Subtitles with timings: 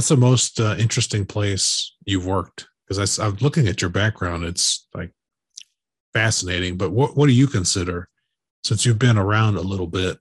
[0.00, 2.66] What's the most uh, interesting place you've worked?
[2.88, 5.12] Because I'm looking at your background, it's like
[6.14, 6.78] fascinating.
[6.78, 8.08] But what what do you consider,
[8.64, 10.16] since you've been around a little bit,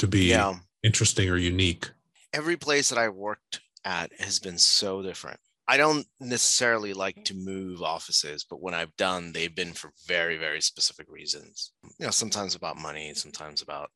[0.00, 0.56] to be yeah.
[0.82, 1.88] interesting or unique?
[2.32, 5.38] Every place that I've worked at has been so different.
[5.68, 10.38] I don't necessarily like to move offices, but when I've done, they've been for very,
[10.38, 11.70] very specific reasons.
[12.00, 13.92] You know, sometimes about money, sometimes about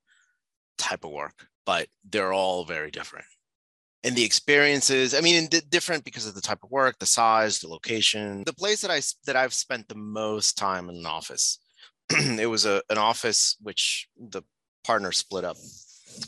[0.79, 3.27] type of work, but they're all very different.
[4.05, 7.69] And the experiences, I mean, different because of the type of work, the size, the
[7.69, 8.45] location.
[8.45, 11.59] The place that I that I've spent the most time in an office,
[12.11, 14.43] it was a an office which the
[14.85, 15.57] partner split up.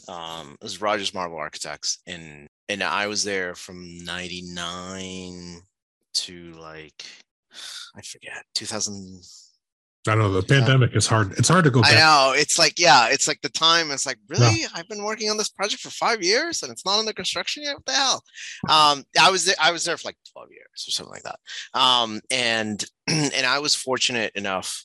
[0.09, 5.61] Um, it was Rogers Marvel Architects and and I was there from 99
[6.15, 7.05] to like
[7.95, 9.20] I forget 2000
[10.09, 11.33] I don't know the pandemic is hard.
[11.33, 11.92] It's hard to go back.
[11.92, 12.33] I know.
[12.34, 13.91] It's like, yeah, it's like the time.
[13.91, 14.62] It's like, really?
[14.62, 14.69] No.
[14.74, 17.77] I've been working on this project for five years and it's not under construction yet.
[17.77, 18.24] What the hell?
[18.69, 21.38] Um, I was there, I was there for like 12 years or something like that.
[21.78, 24.84] Um, and and I was fortunate enough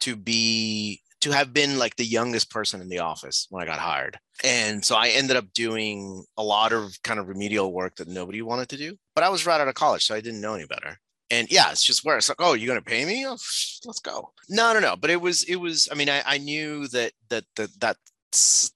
[0.00, 3.78] to be to have been like the youngest person in the office when I got
[3.78, 4.18] hired.
[4.42, 8.40] And so I ended up doing a lot of kind of remedial work that nobody
[8.40, 8.96] wanted to do.
[9.14, 10.98] But I was right out of college, so I didn't know any better.
[11.30, 13.26] And yeah, it's just where it's like, oh, you're gonna pay me?
[13.26, 13.36] Oh,
[13.84, 14.32] let's go.
[14.48, 14.96] No, no, no.
[14.96, 15.88] But it was, it was.
[15.90, 17.96] I mean, I, I knew that that that that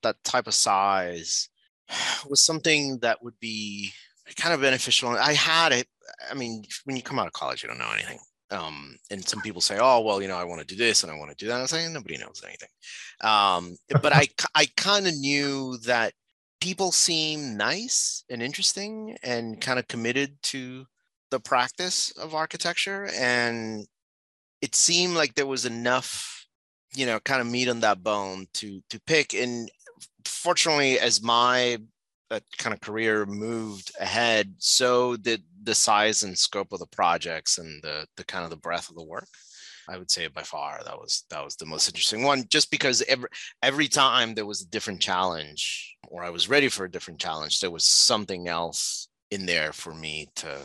[0.03, 1.49] that type of size
[2.29, 3.93] was something that would be
[4.37, 5.11] kind of beneficial.
[5.11, 5.89] I had it.
[6.31, 8.19] I mean, when you come out of college, you don't know anything
[8.51, 11.13] um, and some people say, "Oh, well, you know, I want to do this and
[11.13, 12.69] I want to do that." I'm saying nobody knows anything,
[13.23, 16.13] um, but I I kind of knew that
[16.61, 20.87] people seem nice and interesting and kind of committed to
[21.35, 23.89] the practice of architecture, and
[24.63, 26.47] it seemed like there was enough,
[26.95, 29.35] you know, kind of meat on that bone to to pick.
[29.35, 29.69] And
[30.25, 31.79] fortunately, as my uh,
[32.31, 37.59] that kind of career moved ahead, so did the size and scope of the projects
[37.59, 39.29] and the the kind of the breadth of the work.
[39.89, 43.03] I would say by far that was that was the most interesting one, just because
[43.03, 43.29] every
[43.61, 47.59] every time there was a different challenge, or I was ready for a different challenge,
[47.59, 50.65] there was something else in there for me to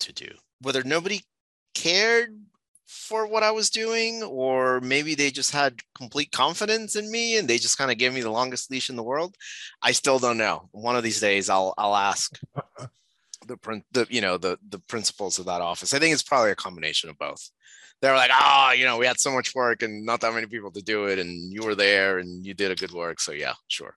[0.00, 0.30] to do.
[0.60, 1.22] Whether nobody
[1.74, 2.34] cared
[2.86, 7.48] for what I was doing, or maybe they just had complete confidence in me and
[7.48, 9.34] they just kind of gave me the longest leash in the world.
[9.82, 10.68] I still don't know.
[10.72, 12.38] One of these days, I'll I'll ask
[13.46, 15.94] the the you know the the principals of that office.
[15.94, 17.50] I think it's probably a combination of both.
[18.02, 20.46] They're like, ah, oh, you know, we had so much work and not that many
[20.46, 23.20] people to do it, and you were there and you did a good work.
[23.20, 23.96] So yeah, sure.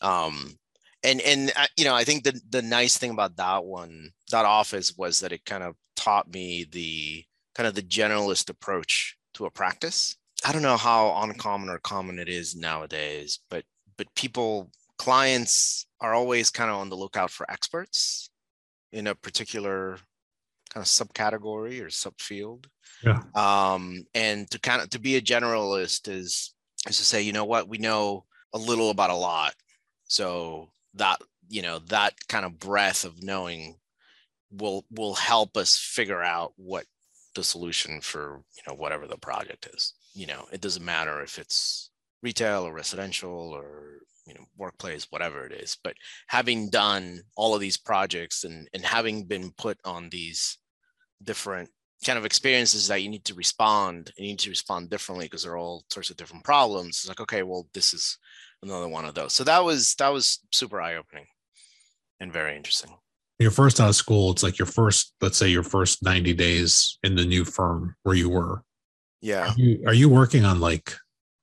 [0.00, 0.56] Um,
[1.02, 4.44] and and uh, you know, I think the the nice thing about that one, that
[4.44, 9.46] office, was that it kind of taught me the kind of the generalist approach to
[9.46, 10.16] a practice.
[10.44, 13.64] I don't know how uncommon or common it is nowadays, but
[13.96, 18.30] but people clients are always kind of on the lookout for experts
[18.92, 19.98] in a particular
[20.72, 22.66] kind of subcategory or subfield.
[23.02, 23.22] Yeah.
[23.34, 26.54] Um, and to kind of to be a generalist is
[26.88, 29.54] is to say, you know what, we know a little about a lot.
[30.04, 33.76] So that you know that kind of breadth of knowing
[34.50, 36.84] will will help us figure out what
[37.34, 39.94] the solution for you know whatever the project is.
[40.14, 41.90] You know it doesn't matter if it's
[42.22, 45.94] retail or residential or you know workplace whatever it is but
[46.26, 50.58] having done all of these projects and and having been put on these
[51.22, 51.70] different
[52.04, 55.56] kind of experiences that you need to respond you need to respond differently because they're
[55.56, 58.18] all sorts of different problems it's like okay well this is
[58.62, 59.32] another one of those.
[59.32, 61.26] So that was that was super eye-opening
[62.20, 62.96] and very interesting
[63.38, 66.98] you're first out of school it's like your first let's say your first 90 days
[67.02, 68.62] in the new firm where you were.
[69.20, 69.48] Yeah.
[69.48, 70.92] Are you, are you working on like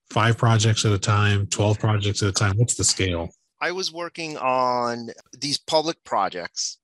[0.09, 2.53] five projects at a time 12 projects at a time?
[2.57, 3.29] What's the scale?
[3.59, 5.09] I was working on
[5.39, 6.79] these public projects.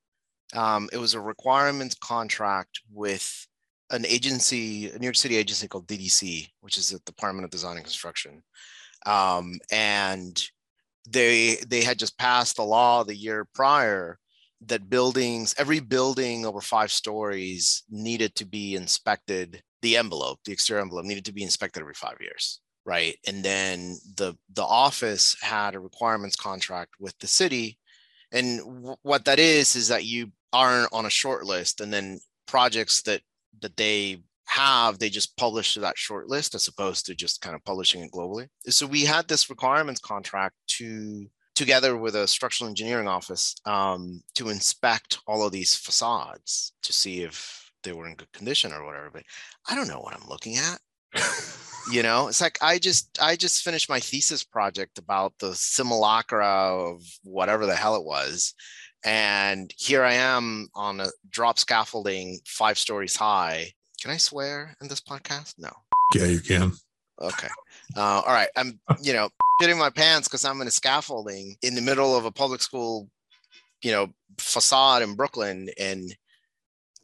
[0.56, 3.48] Um, it was a requirements contract with
[3.92, 7.76] an agency a new york city agency called ddc which is the department of design
[7.76, 8.44] and construction.
[9.06, 10.42] Um, and
[11.10, 14.20] they they had just passed the law the year prior
[14.62, 19.64] that buildings, every building over five stories needed to be inspected.
[19.82, 22.60] The envelope, the exterior envelope needed to be inspected every five years.
[22.86, 23.18] Right.
[23.28, 27.78] And then the the office had a requirements contract with the city.
[28.32, 32.20] And w- what that is is that you aren't on a short list and then
[32.48, 33.22] projects that
[33.62, 37.56] that they have they just publish to that short list as opposed to just kind
[37.56, 41.30] of publishing it globally so we had this requirements contract to
[41.60, 47.22] together with a structural engineering office um, to inspect all of these facades to see
[47.22, 49.10] if they were in good condition or whatever.
[49.12, 49.24] But
[49.70, 50.80] I don't know what I'm looking at.
[51.92, 56.48] you know, it's like I just I just finished my thesis project about the simulacra
[56.48, 58.54] of whatever the hell it was.
[59.04, 63.74] And here I am on a drop scaffolding five stories high.
[64.02, 65.56] Can I swear in this podcast?
[65.58, 65.72] No.
[66.16, 66.72] Yeah, you can.
[67.22, 67.50] Okay.
[67.98, 68.48] Uh, all right.
[68.56, 69.30] I'm, you know,
[69.62, 73.10] shitting my pants because I'm in a scaffolding in the middle of a public school,
[73.82, 74.08] you know,
[74.38, 75.70] facade in Brooklyn.
[75.78, 76.16] And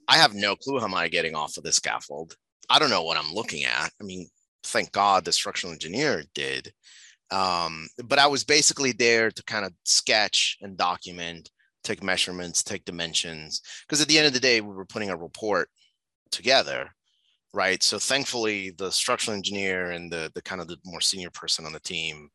[0.07, 2.36] I have no clue how am I getting off of this scaffold.
[2.69, 3.92] I don't know what I'm looking at.
[4.02, 4.28] I mean,
[4.63, 6.72] thank God the structural engineer did.
[7.31, 11.50] Um, but I was basically there to kind of sketch and document,
[11.84, 13.62] take measurements, take dimensions.
[13.88, 15.69] Because at the end of the day, we were putting a report
[16.31, 16.90] together
[17.54, 21.66] right so thankfully the structural engineer and the the kind of the more senior person
[21.66, 22.30] on the team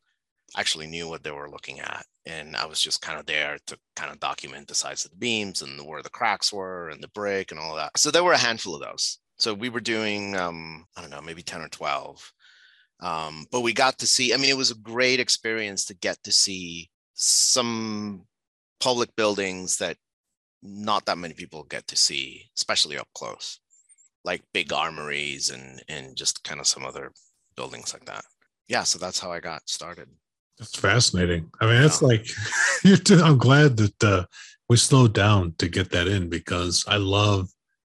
[0.57, 3.77] actually knew what they were looking at and i was just kind of there to
[3.95, 7.07] kind of document the size of the beams and where the cracks were and the
[7.09, 10.35] brick and all that so there were a handful of those so we were doing
[10.35, 12.31] um, i don't know maybe 10 or 12
[12.99, 16.21] um, but we got to see i mean it was a great experience to get
[16.23, 18.23] to see some
[18.79, 19.97] public buildings that
[20.63, 23.59] not that many people get to see especially up close
[24.23, 27.11] like big armories and and just kind of some other
[27.55, 28.23] buildings like that.
[28.67, 30.07] Yeah, so that's how I got started.
[30.59, 31.49] That's fascinating.
[31.59, 32.07] I mean, it's yeah.
[32.07, 32.27] like
[32.83, 32.97] you're.
[32.97, 34.25] T- I'm glad that uh,
[34.69, 37.49] we slowed down to get that in because I love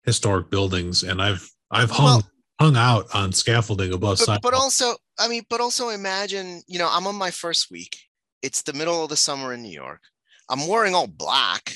[0.04, 4.20] historic buildings, and I've I've hung well, hung out on scaffolding above.
[4.24, 7.98] But, but also, I mean, but also imagine, you know, I'm on my first week.
[8.42, 10.00] It's the middle of the summer in New York.
[10.48, 11.74] I'm wearing all black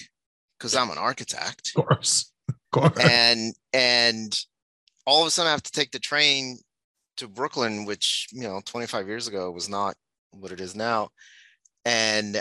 [0.58, 1.72] because I'm an architect.
[1.76, 4.38] Of course, Of course and and
[5.06, 6.58] all of a sudden I have to take the train
[7.16, 9.94] to Brooklyn, which you know 25 years ago was not
[10.30, 11.10] what it is now,
[11.84, 12.40] and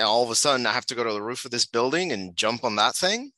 [0.00, 2.36] all of a sudden I have to go to the roof of this building and
[2.36, 3.32] jump on that thing.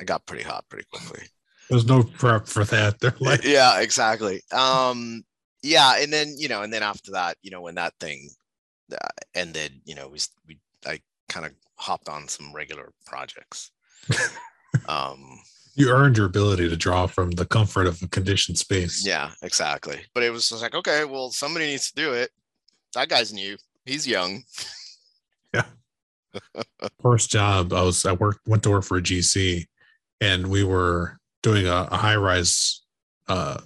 [0.00, 1.26] I got pretty hot pretty quickly.
[1.70, 2.98] There's no prep for that.
[3.00, 4.42] They're like, yeah, exactly.
[4.52, 5.24] Um,
[5.62, 8.28] yeah, and then you know, and then after that, you know, when that thing
[8.92, 13.70] uh, ended, you know, we we I kind of hopped on some regular projects.
[14.88, 15.40] Um,
[15.74, 19.06] you earned your ability to draw from the comfort of a conditioned space.
[19.06, 20.00] Yeah, exactly.
[20.14, 22.30] But it was like, okay, well, somebody needs to do it.
[22.96, 23.58] That guy's new.
[23.84, 24.42] He's young.
[25.52, 25.64] Yeah.
[27.02, 29.66] First job, I was I worked went to work for a GC,
[30.22, 32.82] and we were doing a, a high rise,
[33.28, 33.60] uh,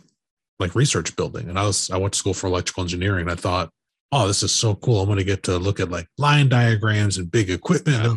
[0.59, 1.49] like research building.
[1.49, 3.23] And I was I went to school for electrical engineering.
[3.23, 3.71] And I thought,
[4.11, 5.01] oh, this is so cool.
[5.01, 8.05] I'm going to get to look at like line diagrams and big equipment.
[8.05, 8.17] Yeah.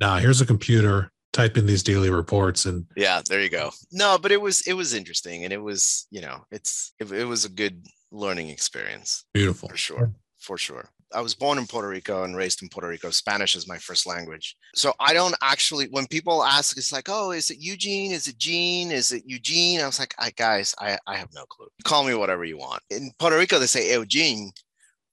[0.00, 4.18] Now here's a computer type in these daily reports and yeah there you go no
[4.18, 7.44] but it was it was interesting and it was you know it's it, it was
[7.44, 12.22] a good learning experience beautiful for sure for sure I was born in Puerto Rico
[12.22, 13.10] and raised in Puerto Rico.
[13.10, 14.56] Spanish is my first language.
[14.74, 18.12] So I don't actually, when people ask, it's like, oh, is it Eugene?
[18.12, 18.92] Is it Gene?
[18.92, 19.80] Is it Eugene?
[19.80, 21.66] I was like, I, guys, I, I have no clue.
[21.84, 22.82] Call me whatever you want.
[22.90, 24.52] In Puerto Rico, they say Eugene,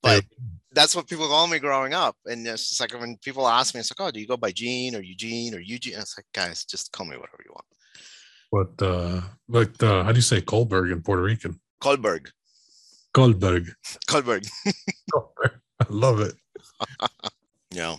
[0.04, 0.24] but
[0.72, 2.16] that's what people call me growing up.
[2.26, 4.52] And it's just like when people ask me, it's like, oh, do you go by
[4.52, 5.94] Gene or Eugene or Eugene?
[5.94, 7.66] And it's like, guys, just call me whatever you want.
[8.52, 11.60] But uh, like, uh, how do you say Colberg in Puerto Rican?
[11.82, 12.28] Colberg.
[13.14, 13.72] Colberg.
[14.08, 14.48] Colberg.
[15.80, 16.36] I love it.
[17.72, 17.98] yeah.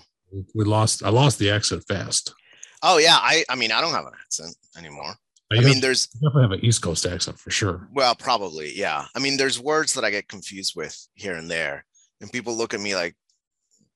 [0.54, 2.34] We lost, I lost the accent fast.
[2.82, 3.16] Oh, yeah.
[3.20, 5.14] I, I mean, I don't have an accent anymore.
[5.50, 7.88] I, I mean, there's definitely have an East Coast accent for sure.
[7.92, 9.06] Well, probably, yeah.
[9.14, 11.86] I mean, there's words that I get confused with here and there,
[12.20, 13.16] and people look at me like,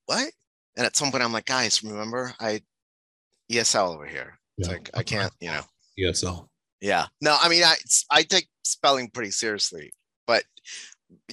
[0.06, 0.32] "What?"
[0.76, 2.62] And at some point, I'm like, "Guys, remember I
[3.50, 4.38] ESL over here?
[4.56, 5.62] It's like I can't, you know."
[5.99, 6.48] ESL.
[6.81, 7.06] Yeah.
[7.20, 7.75] No, I mean, I
[8.10, 9.93] I take spelling pretty seriously,
[10.27, 10.44] but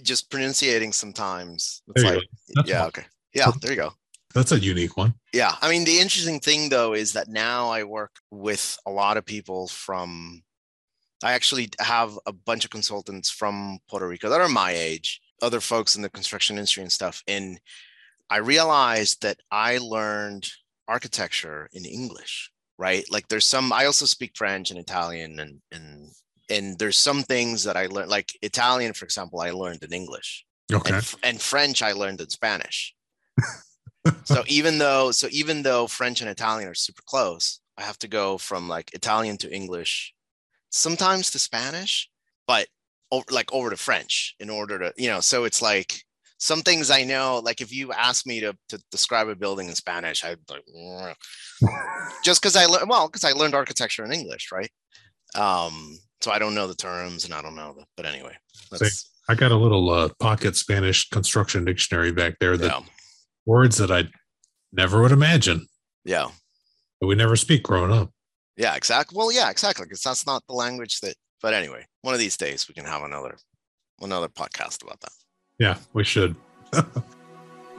[0.02, 1.82] just pronunciating sometimes.
[1.96, 2.24] It's like,
[2.66, 3.52] yeah, okay, yeah.
[3.62, 3.92] There you go.
[4.34, 5.16] That's a unique one.
[5.34, 5.56] Yeah.
[5.62, 9.26] I mean, the interesting thing though is that now I work with a lot of
[9.26, 10.44] people from.
[11.22, 15.60] I actually have a bunch of consultants from Puerto Rico that are my age other
[15.60, 17.22] folks in the construction industry and stuff.
[17.28, 17.60] And
[18.30, 20.48] I realized that I learned
[20.88, 23.04] architecture in English, right?
[23.12, 26.10] Like there's some, I also speak French and Italian and, and,
[26.50, 30.46] and there's some things that I learned, like Italian, for example, I learned in English.
[30.72, 30.94] Okay.
[30.94, 32.96] And, and French, I learned in Spanish.
[34.24, 38.08] so even though, so even though French and Italian are super close, I have to
[38.08, 40.14] go from like Italian to English,
[40.70, 42.10] sometimes to Spanish,
[42.48, 42.68] but
[43.12, 46.04] over, like over to French in order to, you know, so it's like
[46.40, 49.76] some things I know, like if you ask me to, to describe a building in
[49.76, 50.64] Spanish, I'd like,
[52.24, 54.72] just because I learned, well, because I learned architecture in English, right?
[55.36, 58.36] Um, so I don't know the terms and I don't know, the, but anyway,
[58.72, 62.82] that's, I got a little uh, pocket Spanish construction dictionary back there that yeah.
[63.46, 64.06] words that I
[64.74, 65.68] never would imagine.
[66.06, 66.30] Yeah.
[67.02, 68.12] That we never speak growing up.
[68.58, 69.18] Yeah, exactly.
[69.18, 69.86] Well, yeah, exactly.
[69.86, 73.04] Because that's not the language that but anyway, one of these days we can have
[73.04, 73.38] another
[74.02, 75.12] another podcast about that.
[75.58, 76.36] Yeah, we should.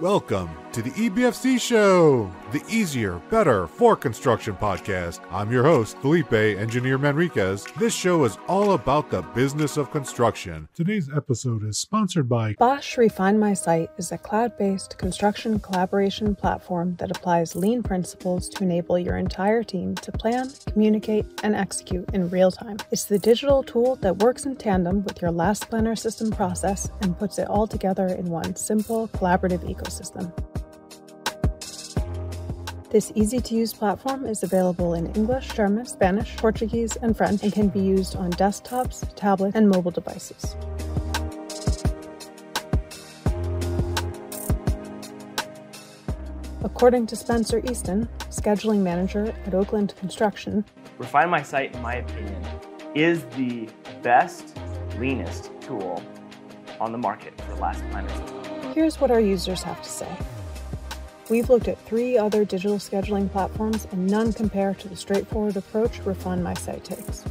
[0.01, 5.21] Welcome to the EBFC Show, the easier, better for construction podcast.
[5.31, 7.67] I'm your host, Felipe Engineer Manriquez.
[7.75, 10.69] This show is all about the business of construction.
[10.75, 16.35] Today's episode is sponsored by Bosch Refine My Site is a cloud based construction collaboration
[16.35, 22.09] platform that applies lean principles to enable your entire team to plan, communicate, and execute
[22.15, 22.79] in real time.
[22.91, 27.19] It's the digital tool that works in tandem with your last planner system process and
[27.19, 29.90] puts it all together in one simple, collaborative ecosystem.
[32.91, 37.53] This easy to use platform is available in English, German, Spanish, Portuguese, and French and
[37.53, 40.57] can be used on desktops, tablets, and mobile devices.
[46.65, 50.65] According to Spencer Easton, scheduling manager at Okland Construction,
[50.99, 52.45] Refine My Site, in my opinion,
[52.95, 53.69] is the
[54.03, 54.59] best,
[54.99, 56.03] leanest tool
[56.81, 58.50] on the market for last planner system.
[58.71, 60.17] Here's what our users have to say.
[61.29, 66.01] We've looked at three other digital scheduling platforms and none compare to the straightforward approach
[66.01, 67.25] Refine My Site takes.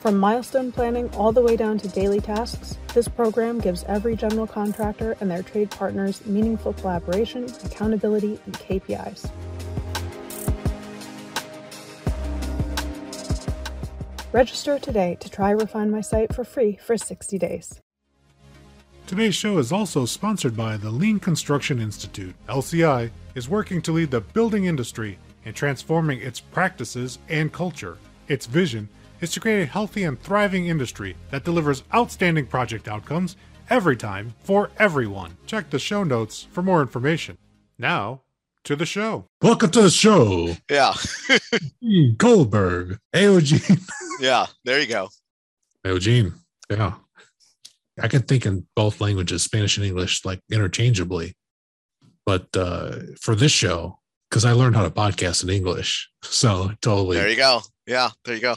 [0.00, 4.46] From milestone planning all the way down to daily tasks, this program gives every general
[4.46, 9.30] contractor and their trade partners meaningful collaboration, accountability, and KPIs.
[14.32, 17.80] Register today to try Refine My Site for free for 60 days.
[19.10, 22.32] Today's show is also sponsored by the Lean Construction Institute.
[22.48, 27.98] LCI is working to lead the building industry in transforming its practices and culture.
[28.28, 28.88] Its vision
[29.20, 33.34] is to create a healthy and thriving industry that delivers outstanding project outcomes
[33.68, 35.36] every time for everyone.
[35.44, 37.36] Check the show notes for more information.
[37.80, 38.20] Now,
[38.62, 39.24] to the show.
[39.42, 40.94] Welcome to the show, Yeah.
[42.16, 43.00] Goldberg.
[43.12, 43.80] Hey, Eugene.
[44.20, 44.46] Yeah.
[44.64, 45.08] There you go.
[45.82, 46.32] Hey, Eugene.
[46.70, 46.92] Yeah.
[48.02, 51.34] I can think in both languages, Spanish and English, like interchangeably.
[52.24, 56.08] But uh, for this show, because I learned how to podcast in English.
[56.22, 57.16] So totally.
[57.16, 57.60] There you go.
[57.86, 58.10] Yeah.
[58.24, 58.54] There you go.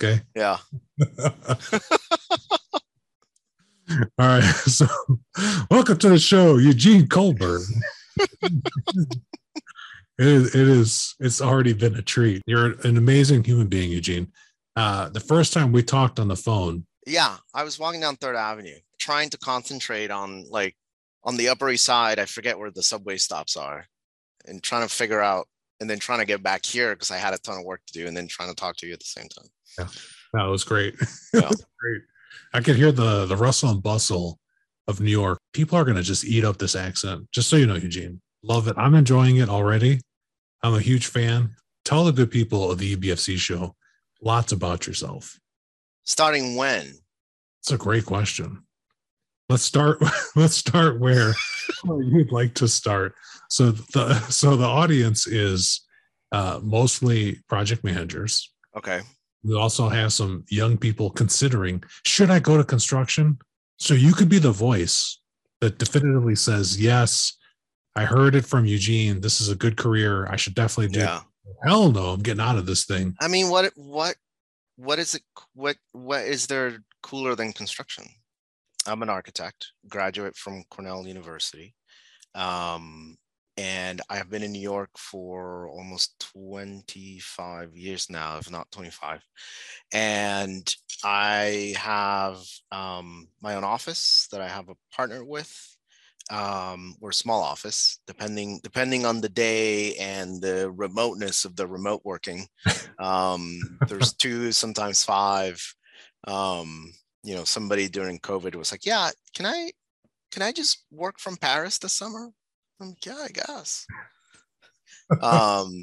[0.00, 0.20] okay.
[0.36, 0.58] Yeah.
[4.18, 4.42] All right.
[4.44, 4.86] So
[5.70, 7.62] welcome to the show, Eugene Goldberg.
[10.20, 14.28] It is, it is it's already been a treat you're an amazing human being eugene
[14.76, 17.36] uh the first time we talked on the phone Yeah.
[17.54, 20.76] I was walking down Third Avenue trying to concentrate on like
[21.24, 22.18] on the Upper East Side.
[22.18, 23.86] I forget where the subway stops are
[24.46, 25.46] and trying to figure out
[25.80, 27.92] and then trying to get back here because I had a ton of work to
[27.92, 29.48] do and then trying to talk to you at the same time.
[29.78, 29.88] Yeah,
[30.34, 30.94] that was great
[31.34, 31.48] Yeah.
[31.48, 32.02] was great
[32.52, 34.38] i could hear the the rustle and bustle
[34.88, 37.66] of new york people are going to just eat up this accent just so you
[37.66, 40.00] know eugene love it i'm enjoying it already
[40.62, 41.50] i'm a huge fan
[41.84, 43.74] tell the good people of the ebfc show
[44.22, 45.38] lots about yourself
[46.04, 46.94] Starting when?
[47.60, 48.62] It's a great question.
[49.48, 49.98] Let's start.
[50.36, 51.34] Let's start where
[51.84, 53.14] you'd like to start.
[53.50, 55.82] So the so the audience is
[56.32, 58.52] uh, mostly project managers.
[58.76, 59.00] Okay.
[59.42, 63.38] We also have some young people considering should I go to construction?
[63.78, 65.18] So you could be the voice
[65.60, 67.36] that definitively says yes.
[67.96, 69.20] I heard it from Eugene.
[69.20, 70.26] This is a good career.
[70.26, 71.00] I should definitely do.
[71.00, 71.20] Yeah.
[71.64, 73.16] Hell no, I'm getting out of this thing.
[73.20, 74.14] I mean, what what
[74.80, 75.22] what is it?
[75.54, 78.04] What what is there cooler than construction?
[78.86, 81.74] I'm an architect, graduate from Cornell University,
[82.34, 83.18] um,
[83.58, 89.22] and I have been in New York for almost 25 years now, if not 25.
[89.92, 92.38] And I have
[92.72, 95.76] um, my own office that I have a partner with.
[96.30, 101.66] Um, we're a small office, depending depending on the day and the remoteness of the
[101.66, 102.46] remote working.
[102.98, 105.60] Um there's two sometimes five.
[106.28, 106.92] Um
[107.24, 109.70] you know somebody during covid was like yeah can i
[110.32, 112.30] can i just work from paris this summer?
[112.80, 113.86] I'm like yeah i guess.
[115.20, 115.82] Um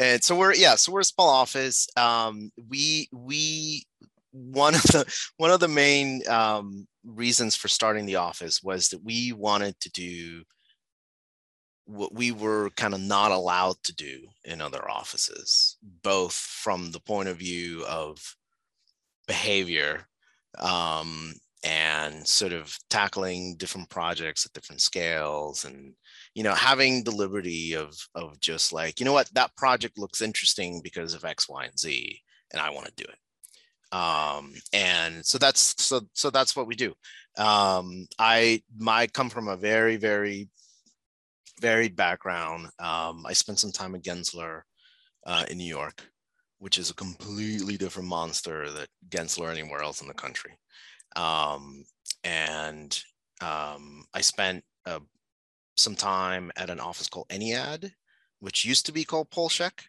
[0.00, 1.86] and so we're yeah so we're a small office.
[1.96, 3.86] Um we we
[4.32, 5.04] one of the
[5.36, 9.90] one of the main um reasons for starting the office was that we wanted to
[9.90, 10.42] do
[11.86, 17.00] what we were kind of not allowed to do in other offices, both from the
[17.00, 18.36] point of view of
[19.26, 20.06] behavior
[20.58, 25.94] um, and sort of tackling different projects at different scales and
[26.34, 29.28] you know having the liberty of of just like you know what?
[29.34, 32.20] That project looks interesting because of x y and z
[32.52, 33.18] and i want to do it
[33.92, 36.94] um and so that's so so that's what we do.
[37.38, 40.48] Um i my come from a very very
[41.60, 42.66] varied background.
[42.78, 44.62] Um i spent some time at gensler
[45.26, 46.06] uh, in new york
[46.58, 50.52] which is a completely different monster that gensler anywhere else in the country.
[51.16, 51.84] Um
[52.24, 53.02] and
[53.40, 55.00] um i spent a
[55.76, 57.90] some time at an office called Ennead,
[58.40, 59.84] which used to be called Polshek,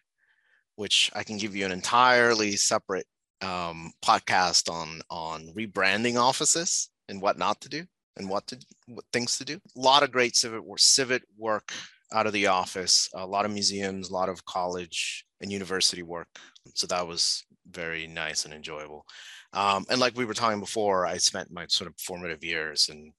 [0.76, 3.06] which I can give you an entirely separate
[3.42, 7.84] um, podcast on on rebranding offices and what not to do
[8.16, 9.58] and what to what things to do.
[9.76, 11.72] A lot of great civic work, civic work
[12.12, 16.28] out of the office, a lot of museums, a lot of college and university work.
[16.74, 19.06] So that was very nice and enjoyable.
[19.52, 23.12] Um, and like we were talking before, I spent my sort of formative years in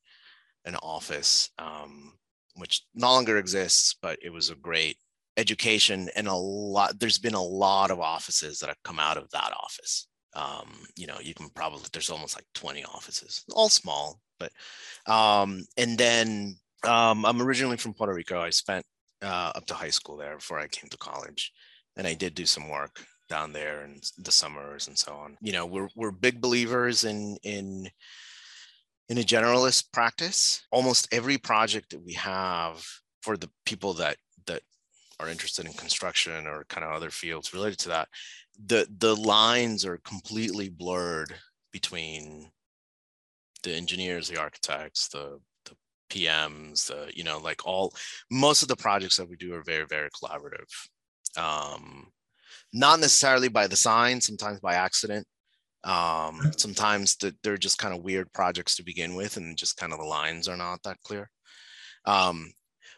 [0.65, 2.13] an office, um,
[2.56, 4.98] which no longer exists, but it was a great
[5.38, 7.00] education and a lot.
[7.00, 10.08] There's been a lot of offices that have come out of that office.
[10.36, 14.52] Um, you know, you can probably there's almost like 20 offices, all small, but
[15.12, 18.40] um, and then um, I'm originally from Puerto Rico.
[18.40, 18.86] I spent
[19.22, 21.52] uh, up to high school there before I came to college,
[21.96, 25.38] and I did do some work down there in the summers and so on.
[25.42, 27.90] You know, we're we're big believers in in
[29.10, 30.63] in a generalist practice.
[30.72, 32.86] Almost every project that we have
[33.22, 34.62] for the people that that
[35.20, 38.08] are interested in construction or kind of other fields related to that,
[38.65, 41.33] the the lines are completely blurred
[41.72, 42.51] between
[43.63, 45.75] the engineers, the architects, the the
[46.10, 47.93] PMs, the you know like all
[48.31, 50.69] most of the projects that we do are very very collaborative.
[51.38, 52.12] Um,
[52.72, 55.27] not necessarily by design, sometimes by accident.
[55.83, 59.91] Um, sometimes the, they're just kind of weird projects to begin with, and just kind
[59.91, 61.29] of the lines are not that clear,
[62.05, 62.51] um,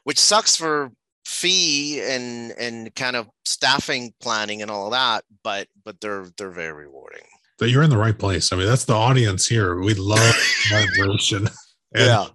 [0.04, 0.92] which sucks for
[1.26, 5.24] fee and and kind of staffing planning and all that.
[5.44, 7.24] But but they're they're very rewarding.
[7.58, 8.52] But you're in the right place.
[8.52, 9.80] I mean, that's the audience here.
[9.80, 10.36] We love
[10.70, 11.48] vibration.
[11.94, 12.26] And, yeah,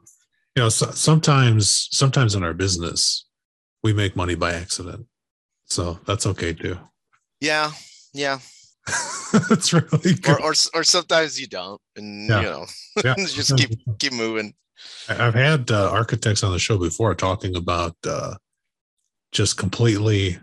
[0.56, 3.26] You know, so, sometimes sometimes in our business,
[3.82, 5.06] we make money by accident.
[5.66, 6.78] So that's okay too.
[7.40, 7.70] yeah,
[8.14, 8.38] yeah.
[9.48, 10.40] that's really good.
[10.40, 12.38] Or, or or sometimes you don't, and Yeah.
[12.40, 12.66] you know,
[13.04, 13.14] Yeah.
[13.18, 14.54] just keep keep moving.
[15.08, 18.34] I've had uh, architects on the show before talking about uh,
[19.32, 20.38] just completely,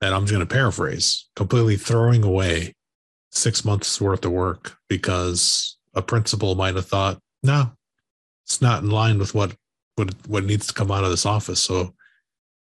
[0.00, 2.74] and I'm going to paraphrase, completely throwing away
[3.30, 7.72] six months worth of work because a principal might have thought, no,
[8.46, 9.54] it's not in line with what
[9.96, 11.62] what what needs to come out of this office.
[11.62, 11.94] So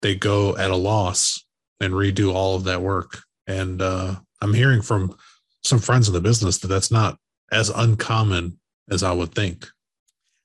[0.01, 1.45] they go at a loss
[1.79, 3.19] and redo all of that work.
[3.47, 5.15] And uh, I'm hearing from
[5.63, 7.17] some friends in the business that that's not
[7.51, 9.67] as uncommon as I would think.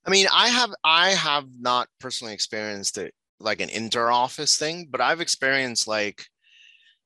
[0.04, 4.88] I mean, I have I have not personally experienced it like an inter office thing,
[4.90, 6.24] but I've experienced like,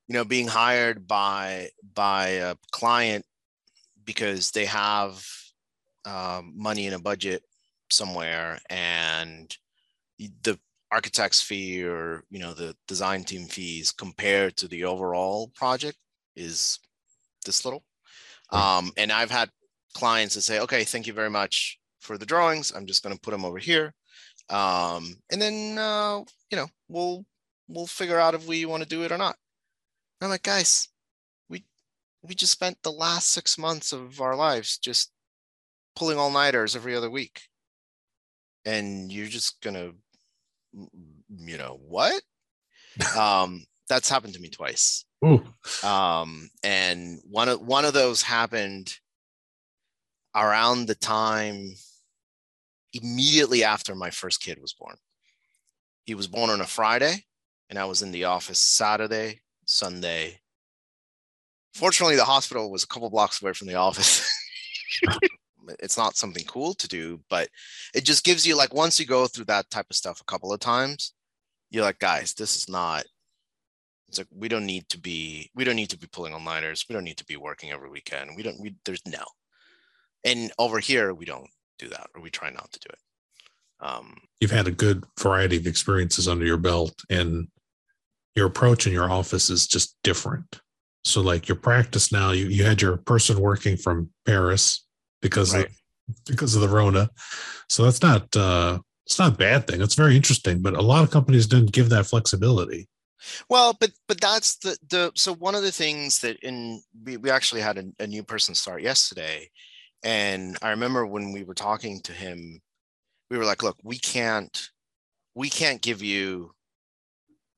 [0.08, 3.24] you know, being hired by by a client
[4.04, 5.24] because they have
[6.04, 7.42] um, money in a budget
[7.90, 9.54] somewhere, and
[10.42, 10.58] the
[10.92, 15.96] architect's fee or you know the design team fees compared to the overall project
[16.36, 16.78] is
[17.46, 17.84] this little.
[18.52, 19.50] Um, and I've had
[19.94, 22.72] clients that say, okay, thank you very much for the drawings.
[22.74, 23.94] I'm just going to put them over here.
[24.50, 27.24] Um, and then, uh, you know, we'll,
[27.68, 29.36] we'll figure out if we want to do it or not.
[30.20, 30.88] And I'm like, guys,
[31.48, 31.64] we,
[32.22, 35.12] we just spent the last six months of our lives just
[35.96, 37.42] pulling all nighters every other week.
[38.64, 39.94] And you're just going to,
[41.38, 42.20] you know, what?
[43.18, 45.44] um, that's happened to me twice Ooh,
[45.82, 48.94] um, and one of one of those happened
[50.34, 51.74] around the time
[52.92, 54.96] immediately after my first kid was born.
[56.04, 57.24] He was born on a Friday,
[57.68, 60.40] and I was in the office Saturday, Sunday.
[61.74, 64.28] Fortunately, the hospital was a couple blocks away from the office.
[65.78, 67.48] it's not something cool to do, but
[67.94, 70.52] it just gives you like once you go through that type of stuff a couple
[70.52, 71.14] of times,
[71.70, 73.04] you're like, guys, this is not
[74.10, 76.84] it's like we don't need to be we don't need to be pulling all nighters.
[76.88, 78.32] We don't need to be working every weekend.
[78.36, 79.24] We don't we there's no.
[80.24, 81.48] And over here we don't
[81.80, 83.86] do that or we try not to do it.
[83.86, 87.48] Um you've had a good variety of experiences under your belt and
[88.34, 90.60] your approach in your office is just different
[91.04, 94.86] so like your practice now you, you had your person working from paris
[95.22, 95.66] because Right.
[95.66, 95.72] of
[96.26, 97.08] because of the rona
[97.68, 101.02] so that's not uh it's not a bad thing it's very interesting but a lot
[101.02, 102.88] of companies didn't give that flexibility
[103.48, 107.30] well, but but that's the the so one of the things that in we, we
[107.30, 109.48] actually had a, a new person start yesterday.
[110.02, 112.60] And I remember when we were talking to him,
[113.30, 114.70] we were like, look, we can't
[115.34, 116.52] we can't give you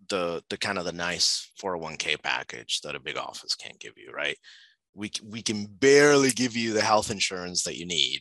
[0.08, 4.12] the the kind of the nice 401k package that a big office can't give you,
[4.12, 4.36] right?
[4.94, 8.20] We we can barely give you the health insurance that you need,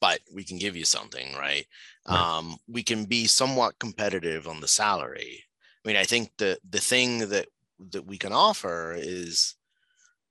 [0.00, 1.64] but we can give you something, right?
[2.08, 2.18] Right.
[2.18, 5.44] Um, we can be somewhat competitive on the salary.
[5.84, 7.46] I mean, I think the the thing that
[7.90, 9.54] that we can offer is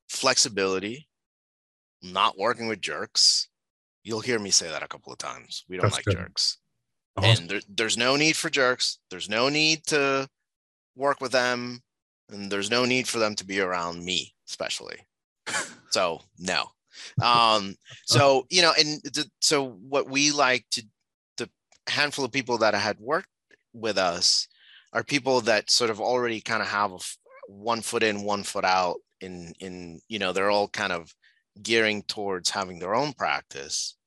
[0.10, 1.08] flexibility,
[2.04, 3.48] not working with jerks.
[4.04, 5.64] You'll hear me say that a couple of times.
[5.70, 6.16] We don't That's like good.
[6.18, 6.58] jerks.
[7.22, 10.28] and there, there's no need for jerks there's no need to
[10.96, 11.82] work with them
[12.30, 14.98] and there's no need for them to be around me especially
[15.90, 16.68] so no
[17.22, 20.82] um so you know and th- so what we like to
[21.36, 21.50] the
[21.90, 23.28] handful of people that had worked
[23.74, 24.48] with us
[24.94, 27.18] are people that sort of already kind of have f-
[27.50, 31.14] one foot in one foot out in in you know they're all kind of
[31.62, 33.98] gearing towards having their own practice.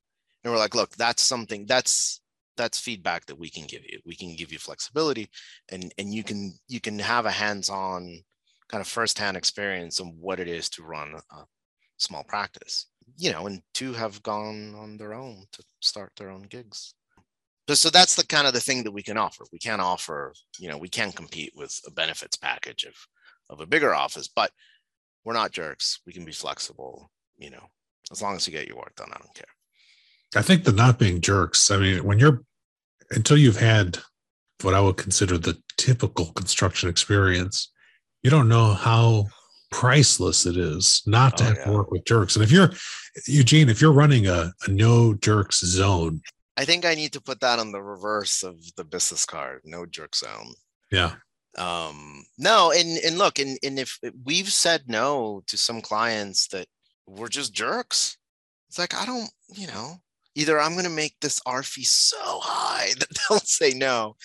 [0.43, 2.21] And we're like look that's something that's
[2.57, 3.99] that's feedback that we can give you.
[4.05, 5.29] We can give you flexibility
[5.71, 8.23] and and you can you can have a hands-on
[8.69, 11.45] kind of firsthand experience of what it is to run a
[11.99, 16.43] small practice you know and two have gone on their own to start their own
[16.43, 16.95] gigs.
[17.69, 19.45] So, so that's the kind of the thing that we can offer.
[19.53, 22.95] We can't offer you know we can't compete with a benefits package of
[23.51, 24.51] of a bigger office but
[25.25, 26.01] we're not jerks.
[26.07, 27.65] We can be flexible you know
[28.13, 29.45] as long as you get your work done i don't care
[30.37, 31.71] I think the not being jerks.
[31.71, 32.43] I mean, when you're
[33.13, 33.99] until you've had
[34.63, 37.71] what I would consider the typical construction experience,
[38.25, 39.27] you don't know how
[39.71, 41.65] priceless it is not to Oh, have yeah.
[41.67, 42.35] to work with jerks.
[42.35, 42.71] And if you're
[43.29, 46.21] Eugene, if you're running a, a no jerks zone,
[46.57, 49.85] i think i need to put that on the reverse of the business card no
[49.87, 50.53] jerk zone
[50.91, 51.13] yeah,
[51.59, 56.67] um no and and look and, and if we've said no to some clients that
[57.07, 58.17] were just jerks
[58.69, 59.95] it's like i don't you know
[60.35, 64.17] either i'm going to make this r fee so high that they'll say no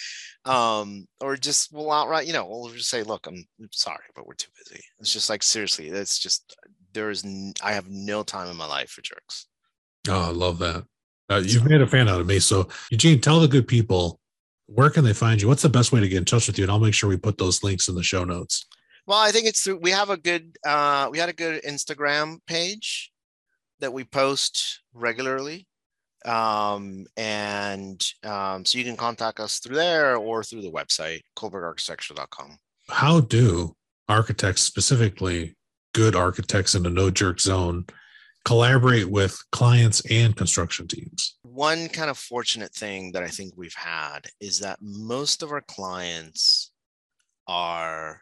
[0.45, 4.33] um or just we'll outright you know we'll just say look i'm sorry but we're
[4.33, 6.55] too busy it's just like seriously that's just
[6.93, 9.47] there is n- i have no time in my life for jerks
[10.07, 10.85] oh, I love that.
[11.29, 12.39] Uh, you've made a fan out of me.
[12.39, 14.19] So, Eugene, tell the good people
[14.65, 15.47] where can they find you?
[15.47, 16.63] What's the best way to get in touch with you?
[16.63, 18.67] And I'll make sure we put those links in the show notes.
[19.09, 19.77] Well, I think it's through.
[19.77, 20.55] We have a good.
[20.63, 23.11] Uh, we had a good Instagram page
[23.79, 25.65] that we post regularly,
[26.25, 32.59] um, and um, so you can contact us through there or through the website colbergarchitecture.com.
[32.89, 33.75] How do
[34.07, 35.57] architects, specifically
[35.95, 37.87] good architects in a no jerk zone,
[38.45, 41.35] collaborate with clients and construction teams?
[41.41, 45.61] One kind of fortunate thing that I think we've had is that most of our
[45.61, 46.69] clients
[47.47, 48.21] are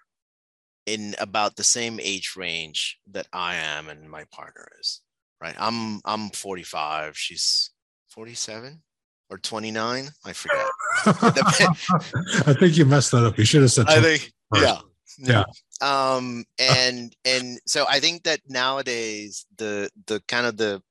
[0.87, 5.01] in about the same age range that I am and my partner is.
[5.39, 5.55] Right.
[5.59, 7.15] I'm I'm 45.
[7.15, 7.69] She's
[8.09, 8.81] 47
[9.29, 10.09] or 29.
[10.25, 10.65] I forget.
[11.05, 13.37] I think you messed that up.
[13.37, 13.85] You should have said.
[13.87, 14.83] I think first.
[15.19, 15.43] yeah.
[15.81, 20.81] Um and and so I think that nowadays the the kind of the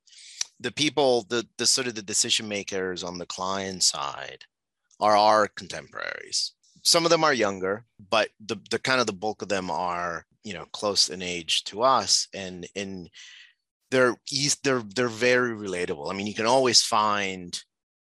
[0.61, 4.45] the people the the sort of the decision makers on the client side
[5.01, 6.53] are our contemporaries.
[6.87, 10.25] Some of them are younger, but the the kind of the bulk of them are,
[10.45, 13.11] you know, close in age to us and and
[13.91, 16.11] they're eas- they're they're very relatable.
[16.11, 17.61] I mean, you can always find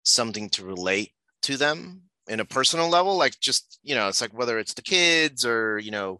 [0.03, 4.33] something to relate to them in a personal level like just you know it's like
[4.33, 6.19] whether it's the kids or you know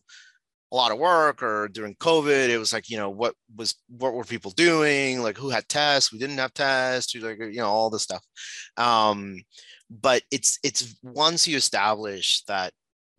[0.72, 4.14] a lot of work or during covid it was like you know what was what
[4.14, 5.22] were people doing?
[5.22, 6.12] Like who had tests?
[6.12, 7.16] We didn't have tests.
[7.16, 8.24] Like you know all this stuff.
[8.78, 9.38] Um
[9.90, 12.74] but it's it's once you establish that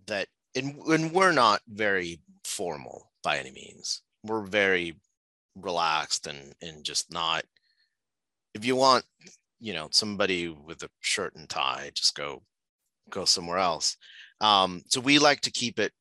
[0.07, 4.03] that and, and we're not very formal by any means.
[4.25, 4.99] We're very
[5.55, 7.45] relaxed and and just not
[8.55, 9.05] if you want
[9.59, 12.43] you know somebody with a shirt and tie just go
[13.11, 13.97] go somewhere else.
[14.41, 15.93] Um so we like to keep it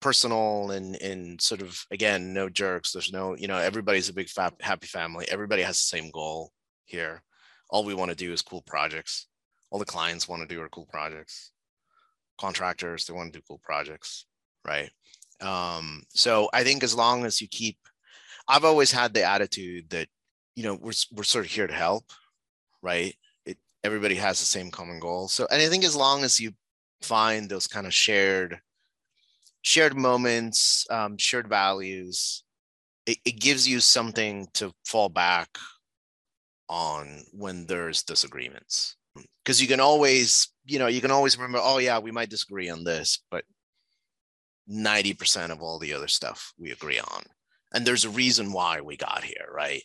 [0.00, 2.92] personal and and sort of again no jerks.
[2.92, 5.26] There's no you know everybody's a big fa- happy family.
[5.28, 6.50] Everybody has the same goal
[6.86, 7.22] here.
[7.68, 9.28] All we want to do is cool projects
[9.70, 11.52] all the clients want to do are cool projects.
[12.38, 14.26] Contractors they want to do cool projects
[14.64, 14.90] right?
[15.40, 17.78] Um so i think as long as you keep
[18.48, 20.08] i've always had the attitude that
[20.54, 22.04] you know we're, we're sort of here to help
[22.82, 23.14] right?
[23.46, 25.28] It everybody has the same common goal.
[25.28, 26.52] So and i think as long as you
[27.02, 28.60] find those kind of shared
[29.62, 32.44] shared moments um, shared values
[33.06, 35.58] it, it gives you something to fall back
[36.68, 38.96] on when there's disagreements
[39.50, 42.70] because you can always you know you can always remember oh yeah we might disagree
[42.70, 43.42] on this but
[44.70, 47.22] 90% of all the other stuff we agree on.
[47.74, 49.82] And there's a reason why we got here right?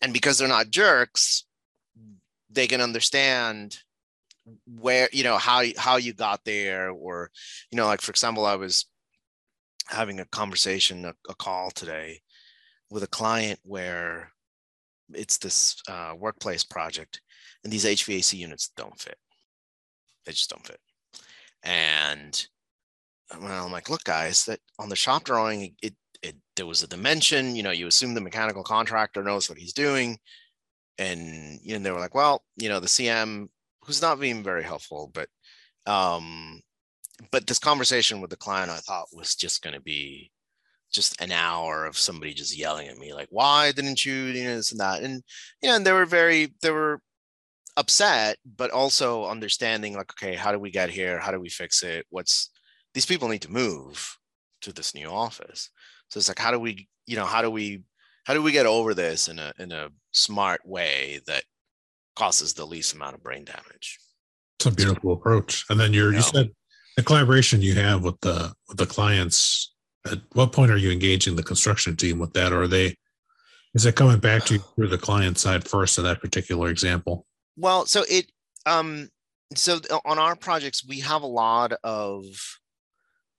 [0.00, 1.46] And because they're not jerks
[2.48, 3.76] they can understand
[4.66, 7.32] where you know how how you got there or
[7.72, 8.86] you know like for example i was
[9.88, 12.20] having a conversation a, a call today
[12.88, 14.30] with a client where
[15.12, 17.20] it's this uh, workplace project
[17.66, 19.18] and these hvac units don't fit.
[20.24, 20.78] They just don't fit.
[21.64, 22.46] And
[23.32, 27.56] i'm like look guys that on the shop drawing it, it there was a dimension
[27.56, 30.16] you know you assume the mechanical contractor knows what he's doing.
[30.98, 33.48] And you know they were like well you know the cm
[33.82, 35.28] who's not being very helpful, but
[35.86, 36.60] um,
[37.32, 40.30] but this conversation with the client I thought was just going to be
[40.92, 44.54] just an hour of somebody just yelling at me like why didn't you you know
[44.54, 45.02] this and that?
[45.02, 45.24] And
[45.60, 47.00] you know and they were very they were
[47.76, 51.18] upset but also understanding like okay how do we get here?
[51.18, 52.06] How do we fix it?
[52.10, 52.50] What's
[52.94, 54.16] these people need to move
[54.62, 55.70] to this new office.
[56.08, 57.82] So it's like how do we you know how do we
[58.24, 61.44] how do we get over this in a in a smart way that
[62.14, 63.98] causes the least amount of brain damage?
[64.58, 65.64] It's a beautiful approach.
[65.70, 66.50] And then you're you said
[66.96, 69.74] the collaboration you have with the with the clients
[70.10, 72.52] at what point are you engaging the construction team with that?
[72.52, 72.96] Or are they
[73.74, 77.26] is it coming back to you through the client side first in that particular example
[77.56, 78.30] well so it
[78.66, 79.08] um
[79.54, 82.24] so on our projects we have a lot of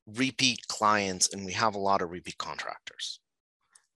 [0.07, 3.19] repeat clients and we have a lot of repeat contractors.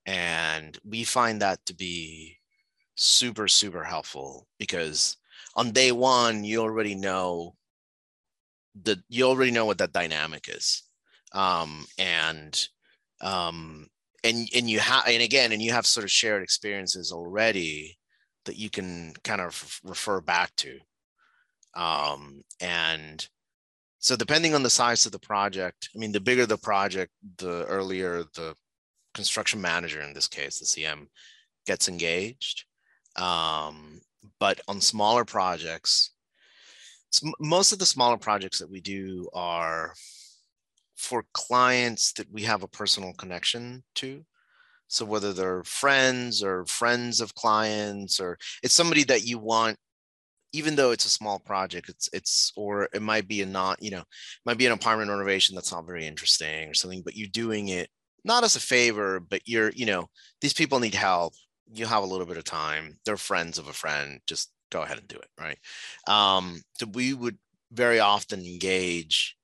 [0.06, 2.38] And we find that to be
[2.96, 5.18] super super helpful because
[5.56, 7.56] on day one you already know
[8.84, 10.84] the you already know what that dynamic is.
[11.34, 12.68] Um, and
[13.22, 13.88] um,
[14.24, 17.98] and and you have and again and you have sort of shared experiences already
[18.46, 20.80] that you can kind of refer back to
[21.76, 23.28] um, and
[24.00, 27.66] so depending on the size of the project i mean the bigger the project the
[27.66, 28.56] earlier the
[29.14, 31.08] construction manager in this case the cm
[31.66, 32.66] gets engaged
[33.18, 34.00] um,
[34.40, 36.12] but on smaller projects
[37.40, 39.94] most of the smaller projects that we do are
[41.02, 44.24] for clients that we have a personal connection to.
[44.92, 49.78] So whether they're friends or friends of clients, or it's somebody that you want,
[50.54, 53.92] even though it's a small project, it's it's or it might be a not, you
[53.92, 54.04] know,
[54.46, 57.90] might be an apartment renovation that's not very interesting or something, but you're doing it
[58.26, 60.10] not as a favor, but you're, you know,
[60.42, 61.34] these people need help.
[61.74, 62.98] You have a little bit of time.
[63.06, 64.20] They're friends of a friend.
[64.28, 65.58] Just go ahead and do it, right?
[66.06, 67.38] Um, so we would
[67.72, 69.38] very often engage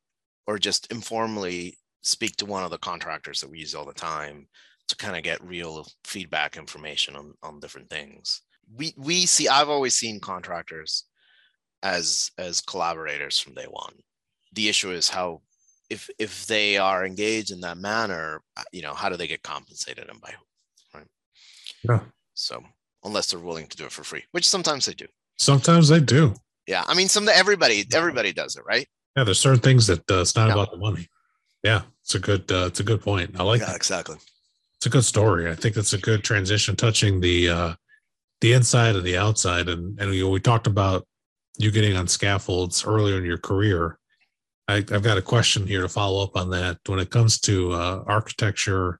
[0.46, 4.48] or just informally speak to one of the contractors that we use all the time
[4.88, 8.41] to kind of get real feedback information on, on different things.
[8.76, 11.06] We we see I've always seen contractors
[11.84, 13.93] as as collaborators from day one.
[14.54, 15.41] The issue is how
[15.89, 19.43] if if they are engaged in that manner, uh, you know, how do they get
[19.43, 20.97] compensated and by who?
[21.00, 21.08] Right.
[21.88, 22.00] Yeah.
[22.34, 22.63] So
[23.04, 25.08] unless they're willing to do it for free, which sometimes they do.
[25.38, 26.34] Sometimes they do.
[26.67, 26.84] Yeah.
[26.88, 28.88] I mean, some everybody everybody does it, right?
[29.15, 30.54] Yeah, there's certain things that uh, it's not yeah.
[30.54, 31.08] about the money.
[31.63, 33.39] Yeah, it's a good uh, it's a good point.
[33.39, 33.76] I like yeah, that.
[33.76, 34.17] exactly.
[34.80, 35.50] It's a good story.
[35.50, 37.74] I think it's a good transition, touching the uh,
[38.42, 39.70] the inside and the outside.
[39.70, 41.06] And and we, we talked about
[41.58, 43.98] you getting on scaffolds earlier in your career.
[44.68, 46.78] I, have got a question here to follow up on that.
[46.86, 49.00] When it comes to uh, architecture,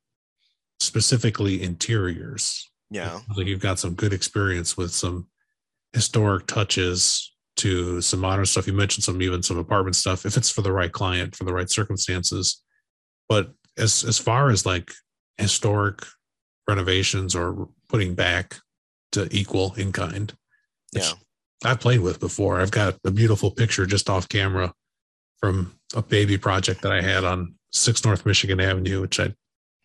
[0.80, 5.28] specifically interiors, yeah, like you've got some good experience with some
[5.94, 8.66] historic touches to some modern stuff.
[8.66, 11.54] You mentioned some even some apartment stuff if it's for the right client for the
[11.54, 12.64] right circumstances.
[13.30, 14.92] But as as far as like
[15.38, 16.04] historic
[16.68, 18.58] renovations or putting back
[19.14, 20.34] to equal in kind,
[20.94, 21.12] yeah,
[21.64, 22.60] I've played with before.
[22.60, 24.74] I've got a beautiful picture just off camera
[25.40, 29.34] from a baby project that I had on Six North Michigan Avenue, which I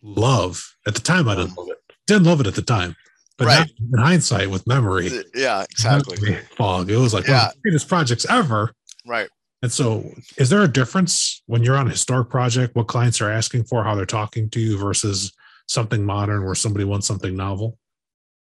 [0.01, 0.75] love.
[0.87, 1.77] At the time, I didn't love it.
[2.07, 2.95] Didn't love it at the time.
[3.37, 3.71] But right.
[3.93, 6.35] in hindsight, with memory, yeah, exactly.
[6.55, 6.91] Fog.
[6.91, 7.33] It was like yeah.
[7.33, 8.73] one of the greatest projects ever.
[9.07, 9.27] Right.
[9.63, 13.31] And so, is there a difference when you're on a historic project, what clients are
[13.31, 15.31] asking for, how they're talking to you versus
[15.67, 17.77] something modern where somebody wants something novel?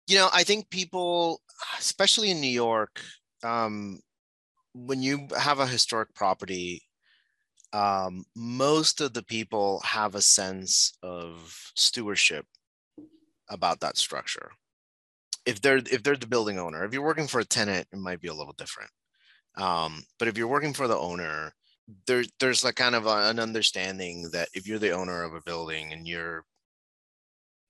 [0.08, 1.40] You know, I think people,
[1.78, 3.00] especially in New York,
[3.44, 4.00] um,
[4.74, 6.82] when you have a historic property,
[7.72, 12.46] um, most of the people have a sense of stewardship
[13.48, 14.50] about that structure
[15.46, 18.20] if they're if they're the building owner if you're working for a tenant it might
[18.20, 18.90] be a little different
[19.56, 21.52] um, but if you're working for the owner
[22.06, 25.92] there, there's like kind of an understanding that if you're the owner of a building
[25.92, 26.44] and you're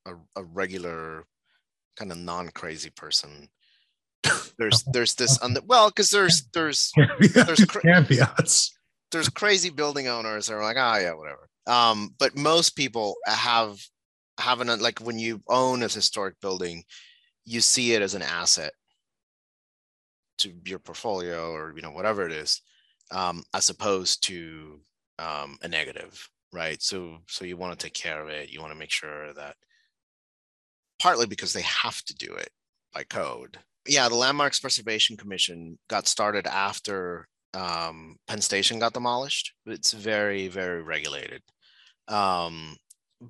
[0.06, 1.24] a, a regular
[1.96, 3.48] kind of non-crazy person.
[4.58, 6.92] There's there's this on the well because there's there's
[7.34, 8.72] there's cra- caveats
[9.10, 11.48] there's crazy building owners that are like oh yeah whatever.
[11.66, 13.80] Um but most people have
[14.38, 16.84] have an like when you own a historic building
[17.44, 18.72] you see it as an asset
[20.38, 22.60] to your portfolio or you know whatever it is
[23.10, 24.80] um, as opposed to
[25.18, 26.80] um, a negative right?
[26.82, 28.50] So so you want to take care of it.
[28.50, 29.56] You want to make sure that
[31.02, 32.50] partly because they have to do it
[32.94, 33.58] by code.
[33.86, 40.48] Yeah the landmarks preservation commission got started after um, penn station got demolished it's very
[40.48, 41.42] very regulated.
[42.08, 42.76] Um,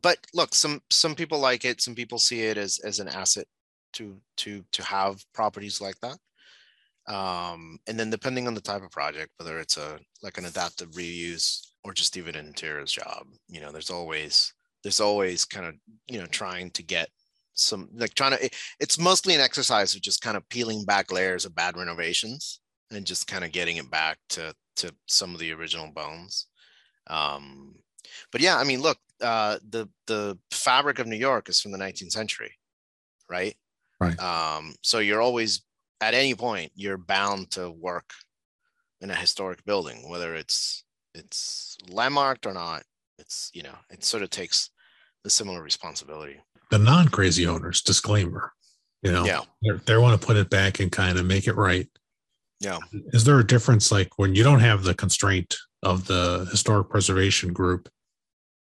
[0.03, 3.47] but look some some people like it some people see it as as an asset
[3.95, 6.19] to to to have properties like that.
[7.13, 10.91] Um, and then depending on the type of project, whether it's a like an adaptive
[10.93, 15.75] reuse or just even an interiors job, you know, there's always there's always kind of
[16.09, 17.09] you know trying to get
[17.55, 21.12] some like trying to it, it's mostly an exercise of just kind of peeling back
[21.12, 22.61] layers of bad renovations
[22.91, 26.47] and just kind of getting it back to to some of the original bones.
[27.09, 27.77] Um
[28.31, 31.79] but yeah i mean look uh the the fabric of new york is from the
[31.79, 32.53] 19th century
[33.31, 33.55] right?
[34.01, 34.19] Right.
[34.21, 35.62] um so you're always
[36.01, 38.11] at any point you're bound to work
[39.01, 40.85] in a historic building whether it's
[41.15, 42.83] it's landmarked or not
[43.19, 44.71] it's you know it sort of takes
[45.25, 46.41] a similar responsibility
[46.73, 48.53] The non crazy owners, disclaimer,
[49.03, 49.41] you know, yeah
[49.87, 51.87] they want to put it back and kind of make it right.
[52.61, 52.79] yeah
[53.13, 57.53] Is there a difference like when you don't have the constraint of the historic preservation
[57.53, 57.91] group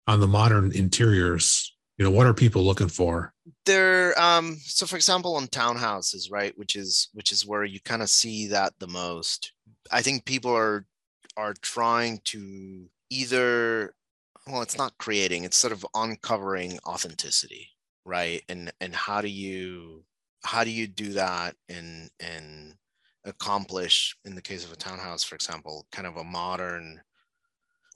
[0.07, 1.75] on the modern interiors?
[1.99, 3.35] You know, what are people looking for?
[3.65, 8.03] there um so for example on townhouses right which is which is where you kind
[8.03, 9.53] of see that the most
[9.91, 10.87] i think people are
[11.37, 13.95] are trying to either
[14.47, 17.69] well it's not creating it's sort of uncovering authenticity
[18.07, 18.43] right?
[18.49, 20.05] And and how do you
[20.45, 22.75] how do you do that and and
[23.25, 27.01] accomplish in the case of a townhouse for example kind of a modern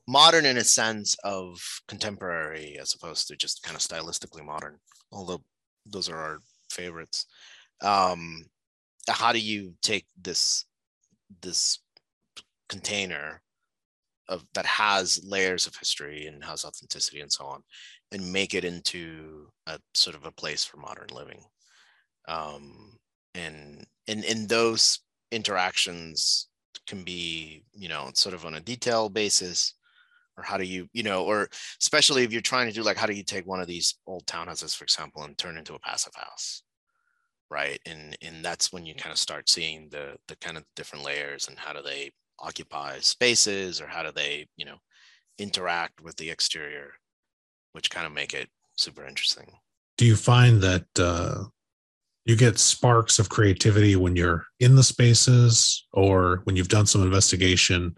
[0.09, 4.77] modern in a sense of contemporary as opposed to just kind of stylistically modern
[5.13, 5.41] although
[5.87, 6.39] those are our
[6.71, 7.27] favorites.
[7.83, 8.45] Um
[9.09, 10.65] how do you take this
[11.41, 11.79] this
[12.69, 13.41] container
[14.29, 17.63] of that has layers of history and has authenticity and so on
[18.13, 21.43] and make it into a sort of a place for modern living.
[22.29, 22.99] Um
[23.35, 26.49] and and in those interactions
[26.87, 29.75] can be you know sort of on a detail basis
[30.37, 31.49] or how do you you know or
[31.81, 34.27] especially if you're trying to do like how do you take one of these old
[34.27, 36.63] townhouses for example and turn into a passive house
[37.51, 37.81] right?
[37.87, 41.49] And and that's when you kind of start seeing the the kind of different layers
[41.49, 44.77] and how do they occupy spaces or how do they you know
[45.39, 46.93] interact with the exterior
[47.73, 49.47] which kind of make it super interesting
[49.99, 51.45] Do you find that uh,
[52.25, 57.03] you get sparks of creativity when you're in the spaces or when you've done some
[57.03, 57.97] investigation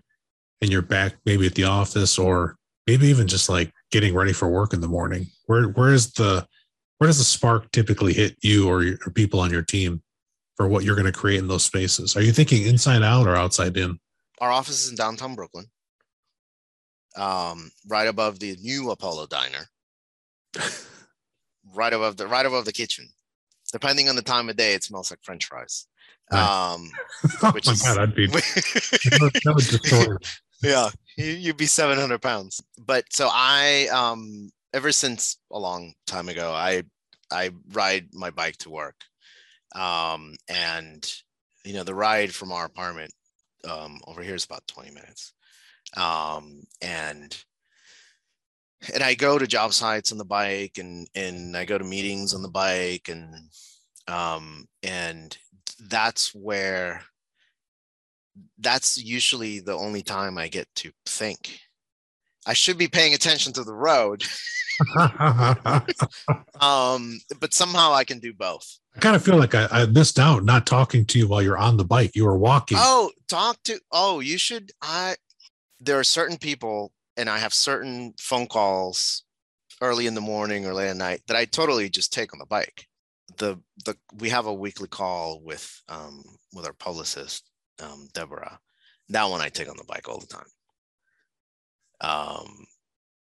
[0.60, 2.56] and you're back maybe at the office or
[2.86, 5.26] maybe even just like getting ready for work in the morning?
[5.46, 6.46] Where where is the
[6.98, 10.02] where does the spark typically hit you or, your, or people on your team
[10.56, 12.16] for what you're going to create in those spaces?
[12.16, 13.98] Are you thinking inside out or outside in?
[14.42, 15.66] our office is in downtown brooklyn
[17.16, 19.66] um right above the new apollo diner.
[21.74, 23.08] Right above the right above the kitchen.
[23.72, 25.86] Depending on the time of day it smells like french fries.
[26.30, 26.72] Right.
[26.74, 26.90] um
[27.42, 30.16] Oh which my is God, I'd be that would, destroy
[30.62, 32.60] yeah you, you'd be 700 pounds.
[32.84, 36.82] But so i um ever since a long time ago i
[37.30, 39.04] i ride my bike to work.
[39.74, 41.10] Um and
[41.64, 43.12] you know the ride from our apartment
[43.64, 45.32] um over here is about 20 minutes
[45.96, 47.36] um and
[48.94, 52.34] and i go to job sites on the bike and and i go to meetings
[52.34, 53.34] on the bike and
[54.08, 55.36] um and
[55.88, 57.02] that's where
[58.58, 61.60] that's usually the only time I get to think.
[62.46, 64.24] I should be paying attention to the road,
[66.60, 68.66] um, but somehow I can do both.
[68.96, 71.58] I kind of feel like I, I missed out not talking to you while you're
[71.58, 72.16] on the bike.
[72.16, 72.78] You were walking.
[72.80, 73.78] Oh, talk to.
[73.92, 74.72] Oh, you should.
[74.82, 75.14] I.
[75.82, 79.24] There are certain people, and I have certain phone calls
[79.80, 82.46] early in the morning or late at night that I totally just take on the
[82.46, 82.86] bike.
[83.38, 87.50] The the we have a weekly call with um with our publicist
[87.82, 88.60] um Deborah.
[89.08, 90.46] That one I take on the bike all the time.
[92.00, 92.66] Um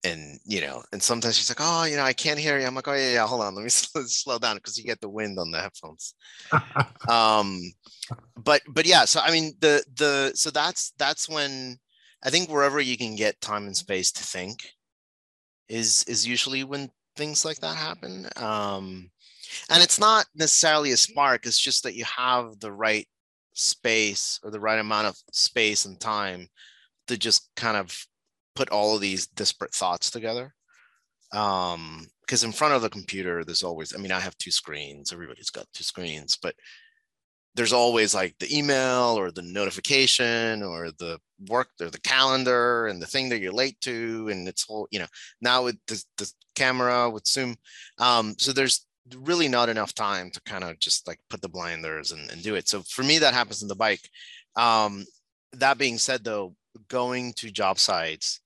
[0.05, 2.75] and you know, and sometimes she's like, "Oh, you know, I can't hear you." I'm
[2.75, 5.09] like, "Oh yeah, yeah, hold on, let me slow, slow down because you get the
[5.09, 6.15] wind on the headphones."
[7.09, 7.61] um
[8.37, 11.79] but but yeah so i mean the the so that's that's when
[12.23, 14.73] i think wherever you can get time and space to think
[15.69, 18.27] is is usually when things like that happen.
[18.37, 19.11] Um
[19.71, 23.07] and it's not necessarily a spark it's just that you have the right
[23.55, 26.49] space or the right amount of space and time
[27.07, 28.07] to just kind of
[28.55, 30.55] put all of these disparate thoughts together.
[31.33, 35.13] Um because in front of the computer there's always i mean i have two screens
[35.13, 36.55] everybody's got two screens but
[37.55, 43.01] there's always like the email or the notification or the work or the calendar and
[43.01, 45.07] the thing that you're late to and it's all you know
[45.41, 47.55] now with the, the camera with zoom
[47.99, 48.87] um, so there's
[49.19, 52.55] really not enough time to kind of just like put the blinders and, and do
[52.55, 52.69] it.
[52.69, 54.09] So for me that happens in the bike.
[54.57, 55.05] Um,
[55.55, 56.55] that being said though
[56.89, 58.41] going to job sites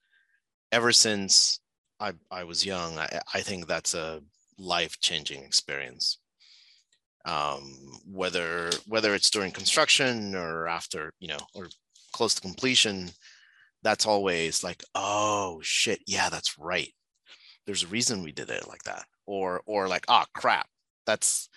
[0.73, 1.61] ever since
[2.01, 4.21] i, I was young I, I think that's a
[4.59, 6.19] life-changing experience
[7.27, 11.69] um, whether whether it's during construction or after you know or
[12.13, 13.11] close to completion
[13.83, 16.93] that's always like oh shit yeah that's right.
[17.67, 19.05] There's a reason we did it like that.
[19.27, 20.69] Or or like oh crap.
[21.05, 21.49] That's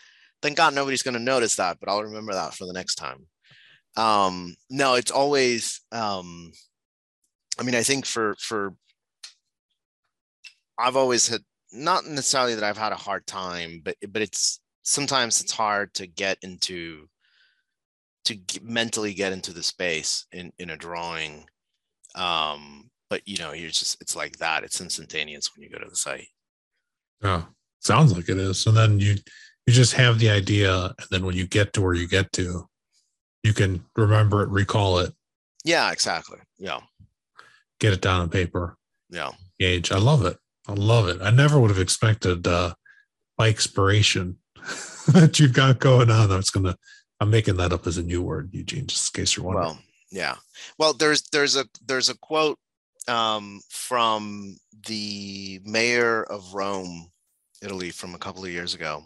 [0.42, 3.28] thank god nobody's going to notice that but i'll remember that for the next time.
[3.96, 6.52] Um no it's always um
[7.60, 8.74] i mean i think for for
[10.78, 11.42] i've always had
[11.74, 16.08] not necessarily that i've had a hard time but but it's sometimes it's hard to
[16.08, 17.08] get into
[18.26, 21.46] to get, mentally get into the space in in a drawing
[22.16, 24.64] um but you know you're just it's like that.
[24.64, 26.28] It's instantaneous when you go to the site.
[27.24, 27.46] Oh
[27.82, 28.66] sounds like it is.
[28.68, 29.16] And then you
[29.66, 32.68] you just have the idea and then when you get to where you get to
[33.44, 35.14] you can remember it recall it.
[35.64, 36.40] Yeah exactly.
[36.58, 36.80] Yeah.
[37.80, 38.78] Get it down on paper.
[39.10, 39.32] Yeah.
[39.60, 39.92] Gauge.
[39.92, 40.38] I love it.
[40.68, 41.22] I love it.
[41.22, 42.74] I never would have expected uh
[43.38, 44.38] by expiration
[45.10, 46.32] that you've got going on.
[46.32, 46.76] I was gonna
[47.20, 49.68] I'm making that up as a new word, Eugene, just in case you're wondering.
[49.68, 49.80] Well,
[50.12, 50.36] yeah.
[50.78, 52.58] Well, there's there's a there's a quote
[53.08, 54.58] um, from
[54.88, 57.10] the mayor of Rome,
[57.62, 59.04] Italy, from a couple of years ago.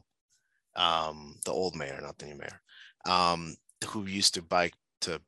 [0.76, 2.62] Um, the old mayor, not the new mayor,
[3.06, 3.56] um,
[3.88, 5.20] who used to bike to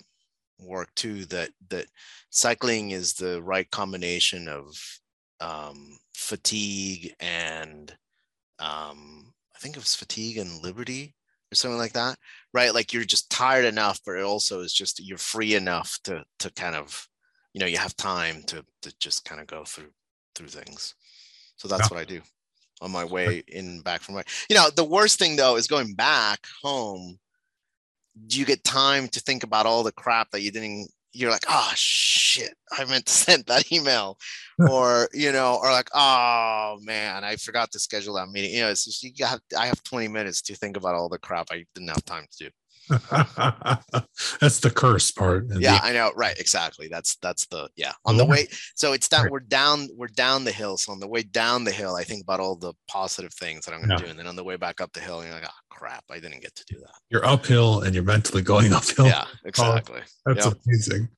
[0.59, 1.25] work too.
[1.25, 1.87] That that
[2.29, 4.75] cycling is the right combination of
[5.39, 7.95] um, fatigue and
[8.59, 11.15] um, I think it was fatigue and liberty
[11.51, 12.17] or something like that,
[12.53, 12.73] right?
[12.73, 16.51] Like you're just tired enough, but it also is just you're free enough to to
[16.53, 17.07] kind of,
[17.53, 19.91] you know, you have time to to just kind of go through
[20.35, 20.95] through things.
[21.55, 21.97] So that's yeah.
[21.97, 22.21] what I do
[22.81, 24.23] on my way in back from my.
[24.49, 27.17] You know, the worst thing though is going back home.
[28.27, 31.45] Do you get time to think about all the crap that you didn't you're like,
[31.47, 34.17] oh shit, I meant to send that email,
[34.69, 38.53] or you know, or like, oh man, I forgot to schedule that meeting.
[38.53, 41.17] You know, it's just, you got, I have 20 minutes to think about all the
[41.17, 42.49] crap I didn't have time to do.
[44.39, 45.45] that's the curse part.
[45.57, 46.11] Yeah, the- I know.
[46.15, 46.37] Right.
[46.39, 46.87] Exactly.
[46.87, 47.93] That's that's the yeah.
[48.05, 48.31] On the mm-hmm.
[48.31, 50.77] way, so it's that we're down we're down the hill.
[50.77, 53.73] So on the way down the hill, I think about all the positive things that
[53.73, 54.05] I'm gonna yeah.
[54.05, 54.09] do.
[54.09, 56.41] And then on the way back up the hill, you're like, oh crap, I didn't
[56.41, 56.95] get to do that.
[57.09, 59.07] You're uphill and you're mentally going uphill.
[59.07, 60.01] Yeah, oh, exactly.
[60.27, 60.57] Oh, that's yep.
[60.67, 61.09] amazing.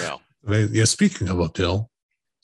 [0.00, 0.16] Yeah.
[0.70, 0.84] Yeah.
[0.84, 1.90] Speaking of uphill,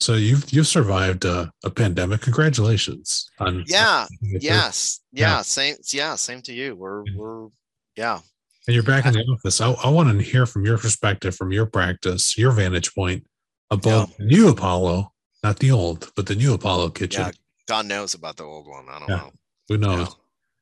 [0.03, 2.21] so you've you've survived a, a pandemic.
[2.21, 6.75] Congratulations on yeah, yes, yeah, yeah, same yeah, same to you.
[6.75, 7.47] We're we're
[7.95, 8.19] yeah,
[8.67, 9.59] and you're back in the office.
[9.59, 13.25] I, I want to hear from your perspective, from your practice, your vantage point
[13.69, 14.15] about yeah.
[14.19, 15.11] the new Apollo,
[15.43, 17.25] not the old, but the new Apollo kitchen.
[17.25, 17.31] Yeah,
[17.67, 18.85] God knows about the old one.
[18.89, 19.15] I don't yeah.
[19.15, 19.31] know.
[19.69, 20.15] Who knows?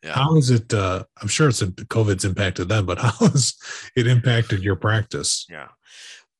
[0.03, 0.13] Yeah.
[0.13, 0.73] How is it?
[0.73, 3.55] Uh, I'm sure it's COVID's impacted them, but how has
[3.95, 5.45] it impacted your practice?
[5.49, 5.67] Yeah.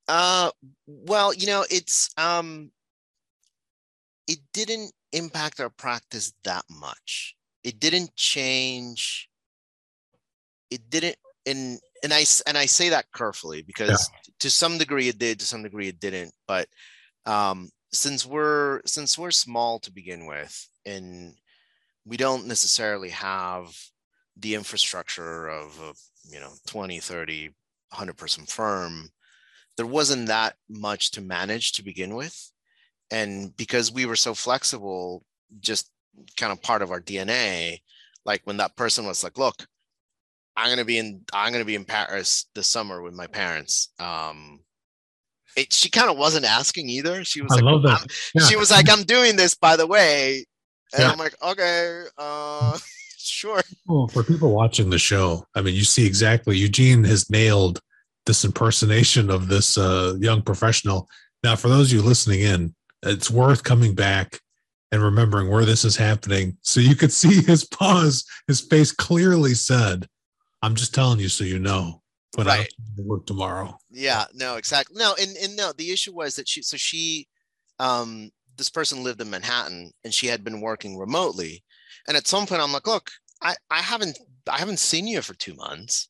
[0.08, 0.50] Uh,
[0.88, 2.72] well, you know, it's um,
[4.28, 7.36] it didn't impact our practice that much.
[7.64, 9.30] It didn't change.
[10.72, 14.34] It didn't and and I and I say that carefully because yeah.
[14.40, 16.34] to some degree it did, to some degree it didn't.
[16.48, 16.68] But
[17.26, 21.36] um, since we're since we're small to begin with, and
[22.06, 23.76] we don't necessarily have
[24.38, 25.94] the infrastructure of a
[26.30, 27.50] you know 20 30
[27.90, 29.10] 100 person firm
[29.78, 32.52] there wasn't that much to manage to begin with
[33.12, 35.24] and because we were so flexible
[35.60, 35.92] just
[36.38, 37.80] kind of part of our dna
[38.26, 39.68] like when that person was like look
[40.56, 43.90] I'm gonna be in I'm gonna be in Paris this summer with my parents.
[44.00, 44.60] Um,
[45.56, 47.24] it, she kind of wasn't asking either.
[47.24, 48.08] She was I like, love that.
[48.34, 48.44] Yeah.
[48.44, 50.46] She was like, I'm doing this by the way,
[50.94, 51.12] and yeah.
[51.12, 52.78] I'm like, okay, uh,
[53.18, 53.62] sure.
[53.88, 57.80] Well, for people watching the show, I mean, you see exactly Eugene has nailed
[58.26, 61.08] this impersonation of this uh, young professional.
[61.44, 64.40] Now, for those of you listening in, it's worth coming back
[64.92, 68.26] and remembering where this is happening, so you could see his pause.
[68.48, 70.08] His face clearly said
[70.62, 72.02] I'm just telling you so you know.
[72.34, 72.72] But right.
[72.98, 73.78] I work tomorrow.
[73.90, 74.96] Yeah, no, exactly.
[74.98, 77.28] No, and, and no, the issue was that she so she
[77.80, 81.64] um this person lived in Manhattan and she had been working remotely.
[82.08, 84.18] And at some point I'm like, look, I, I haven't
[84.50, 86.10] I haven't seen you for two months.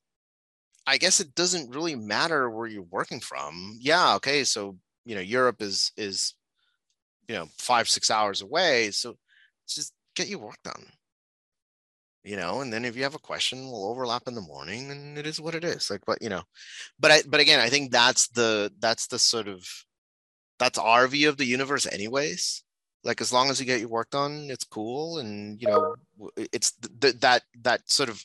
[0.85, 3.77] I guess it doesn't really matter where you're working from.
[3.79, 4.43] Yeah, okay.
[4.43, 6.35] So, you know, Europe is is
[7.27, 8.91] you know five, six hours away.
[8.91, 9.15] So
[9.67, 10.85] just get your work done
[12.23, 15.17] you know and then if you have a question we'll overlap in the morning and
[15.17, 16.43] it is what it is like but you know
[16.99, 19.65] but i but again i think that's the that's the sort of
[20.61, 22.63] that's our view of the universe anyways.
[23.03, 25.95] Like as long as you get your work done it's cool and you know
[26.53, 28.23] it's th- that that sort of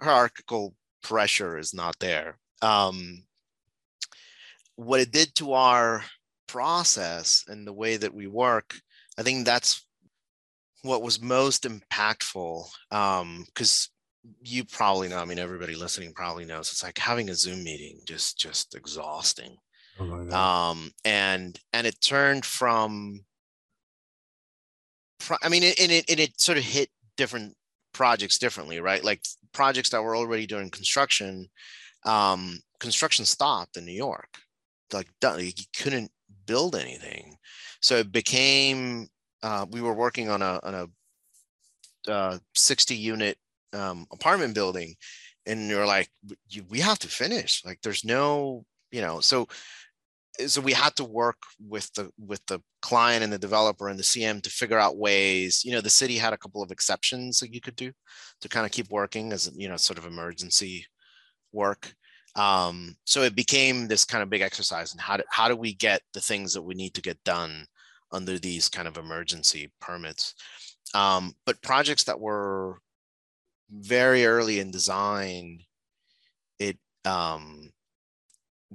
[0.00, 2.38] hierarchical pressure is not there.
[2.62, 3.22] Um
[4.74, 6.02] what it did to our
[6.48, 8.78] process and the way that we work
[9.18, 9.85] i think that's
[10.86, 15.18] what was most impactful because um, you probably know.
[15.18, 16.70] I mean, everybody listening probably knows.
[16.72, 19.56] It's like having a Zoom meeting, just just exhausting.
[19.98, 23.24] Oh um, and and it turned from.
[25.42, 27.54] I mean, it, and it and it sort of hit different
[27.92, 29.02] projects differently, right?
[29.02, 29.22] Like
[29.52, 31.48] projects that were already doing construction,
[32.04, 34.28] um, construction stopped in New York.
[34.92, 36.10] Like you couldn't
[36.46, 37.36] build anything,
[37.80, 39.08] so it became.
[39.42, 43.36] Uh, we were working on a on a uh, 60 unit
[43.72, 44.94] um, apartment building.
[45.46, 46.08] And you're like
[46.68, 47.62] we have to finish.
[47.64, 49.46] Like there's no you know so
[50.46, 54.02] so we had to work with the with the client and the developer and the
[54.02, 57.54] cm to figure out ways you know the city had a couple of exceptions that
[57.54, 57.90] you could do
[58.40, 60.86] to kind of keep working as you know sort of emergency
[61.52, 61.94] work.
[62.36, 65.72] Um, so it became this kind of big exercise and how do, how do we
[65.72, 67.66] get the things that we need to get done
[68.16, 70.34] under these kind of emergency permits.
[70.94, 72.78] Um, but projects that were
[73.70, 75.60] very early in design,
[76.58, 77.70] it um,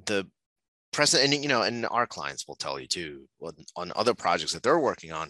[0.06, 0.28] the
[0.94, 3.28] present and you know, and our clients will tell you too
[3.76, 5.30] on other projects that they're working on,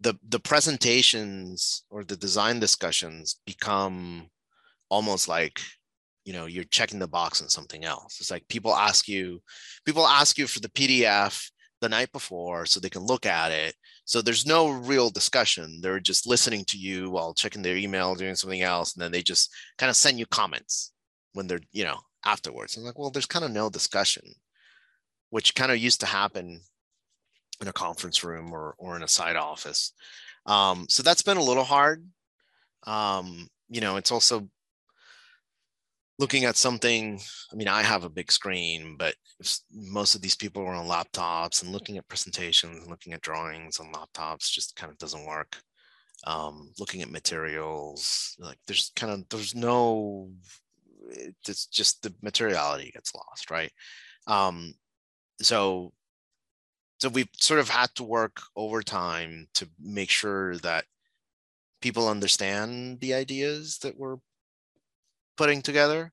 [0.00, 4.28] the the presentations or the design discussions become
[4.90, 5.60] almost like
[6.24, 8.18] you know you're checking the box on something else.
[8.20, 9.40] It's like people ask you
[9.84, 11.50] people ask you for the pdf
[11.84, 13.74] the night before so they can look at it.
[14.06, 15.80] So there's no real discussion.
[15.82, 19.22] They're just listening to you while checking their email, doing something else, and then they
[19.22, 20.92] just kind of send you comments
[21.34, 22.76] when they're, you know, afterwards.
[22.76, 24.24] I'm like, well, there's kind of no discussion,
[25.28, 26.60] which kind of used to happen
[27.60, 29.92] in a conference room or or in a side office.
[30.46, 32.06] Um, so that's been a little hard.
[32.86, 34.48] Um, you know, it's also
[36.18, 37.20] looking at something
[37.52, 39.14] i mean i have a big screen but
[39.72, 43.78] most of these people are on laptops and looking at presentations and looking at drawings
[43.78, 45.56] on laptops just kind of doesn't work.
[46.26, 50.30] Um, looking at materials like there's kind of there's no
[51.46, 53.70] it's just the materiality gets lost right?
[54.26, 54.74] Um,
[55.40, 55.92] so
[56.98, 60.86] so we've sort of had to work overtime to make sure that
[61.82, 64.16] people understand the ideas that we're
[65.36, 66.12] putting together.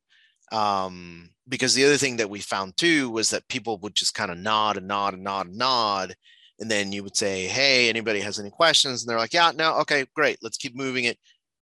[0.52, 4.32] Um, because the other thing that we found too was that people would just kind
[4.32, 6.16] of nod and nod and nod and nod.
[6.60, 9.02] And then you would say, Hey, anybody has any questions?
[9.02, 11.18] And they're like, Yeah, no, okay, great, let's keep moving it.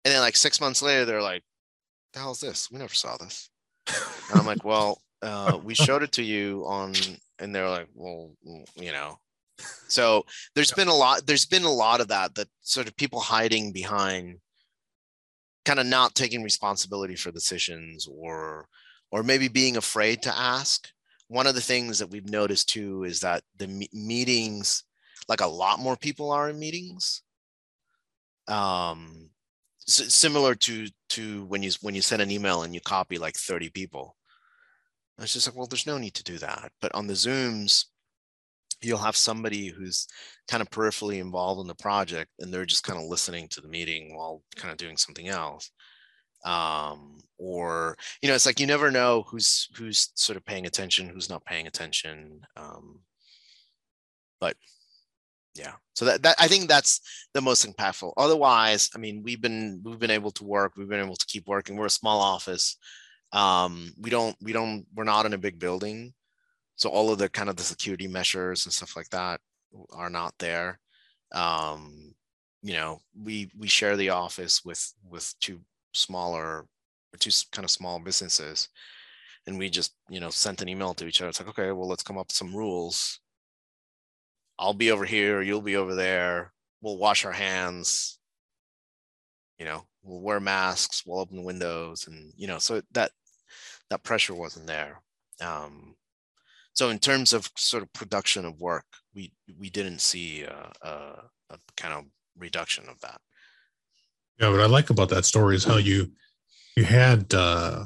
[0.04, 1.42] And then like six months later, they're like,
[2.12, 2.70] The hell is this?
[2.70, 3.50] We never saw this.
[4.30, 6.94] And I'm like, Well, uh, we showed it to you on,
[7.38, 8.32] and they're like, Well,
[8.76, 9.18] you know.
[9.88, 13.20] So there's been a lot, there's been a lot of that, that sort of people
[13.20, 14.38] hiding behind
[15.66, 18.68] kind of not taking responsibility for decisions or
[19.12, 20.88] or maybe being afraid to ask.
[21.28, 24.84] One of the things that we've noticed too is that the me- meetings
[25.28, 27.22] like a lot more people are in meetings
[28.48, 29.30] um
[29.88, 33.36] s- similar to to when you when you send an email and you copy like
[33.36, 34.16] 30 people.
[35.18, 36.72] It's just like well there's no need to do that.
[36.80, 37.86] But on the zooms
[38.82, 40.06] you'll have somebody who's
[40.48, 43.68] kind of peripherally involved in the project and they're just kind of listening to the
[43.68, 45.70] meeting while kind of doing something else.
[46.44, 51.08] Um, or you know it's like you never know who's who's sort of paying attention
[51.08, 53.00] who's not paying attention um,
[54.40, 54.56] but
[55.54, 55.72] yeah.
[55.94, 57.00] So that, that i think that's
[57.34, 58.12] the most impactful.
[58.16, 61.48] Otherwise i mean we've been we've been able to work we've been able to keep
[61.48, 61.76] working.
[61.76, 62.76] We're a small office.
[63.32, 66.14] Um, we don't we don't we're not in a big building
[66.76, 69.40] so all of the kind of the security measures and stuff like that
[69.90, 70.78] are not there.
[71.32, 72.14] Um
[72.62, 75.60] you know we we share the office with with two
[75.92, 76.66] smaller
[77.18, 78.68] two kind of small businesses.
[79.46, 81.30] And we just you know sent an email to each other.
[81.30, 83.20] It's like okay well let's come up with some rules.
[84.58, 86.52] I'll be over here you'll be over there.
[86.82, 88.18] We'll wash our hands.
[89.58, 92.06] You know we'll wear masks we'll open windows.
[92.06, 93.12] And you know so that
[93.90, 95.00] that pressure wasn't there.
[95.40, 95.96] Um
[96.76, 100.88] so in terms of sort of production of work, we we didn't see a, a,
[101.50, 102.04] a kind of
[102.38, 103.18] reduction of that.
[104.38, 106.12] Yeah, what I like about that story is how you
[106.76, 107.84] you had uh,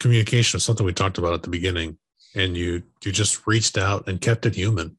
[0.00, 1.96] communication, of something we talked about at the beginning,
[2.34, 4.98] and you you just reached out and kept it human.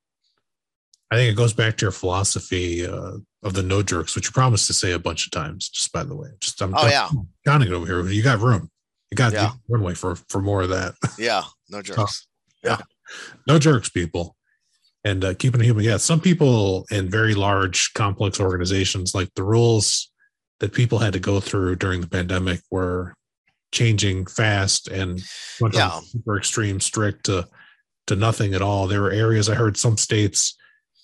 [1.11, 4.31] I think it goes back to your philosophy uh, of the no jerks, which you
[4.31, 5.67] promised to say a bunch of times.
[5.67, 7.09] Just by the way, just I'm oh yeah,
[7.45, 8.01] counting it over here.
[8.07, 8.69] You got room.
[9.11, 9.51] You got yeah.
[9.67, 10.95] runway for for more of that.
[11.19, 12.27] Yeah, no jerks.
[12.63, 12.77] yeah
[13.47, 14.35] no jerks, people.
[15.05, 15.85] And uh, keeping it human.
[15.85, 20.11] Yeah, some people in very large, complex organizations, like the rules
[20.59, 23.13] that people had to go through during the pandemic were
[23.71, 25.21] changing fast and
[25.61, 25.91] went yeah.
[25.91, 27.47] from super extreme strict to
[28.07, 28.87] to nothing at all.
[28.87, 30.57] There were areas I heard some states.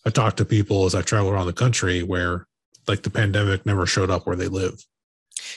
[0.06, 2.48] I talked to people as I traveled around the country where
[2.88, 4.84] like the pandemic never showed up where they live.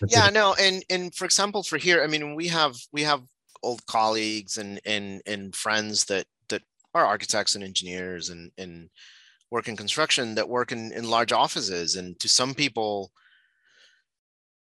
[0.09, 3.23] yeah no and and for example for here i mean we have we have
[3.63, 6.27] old colleagues and and and friends that
[6.99, 8.91] are architects and engineers and and
[9.51, 13.11] work in construction that work in in large offices and to some people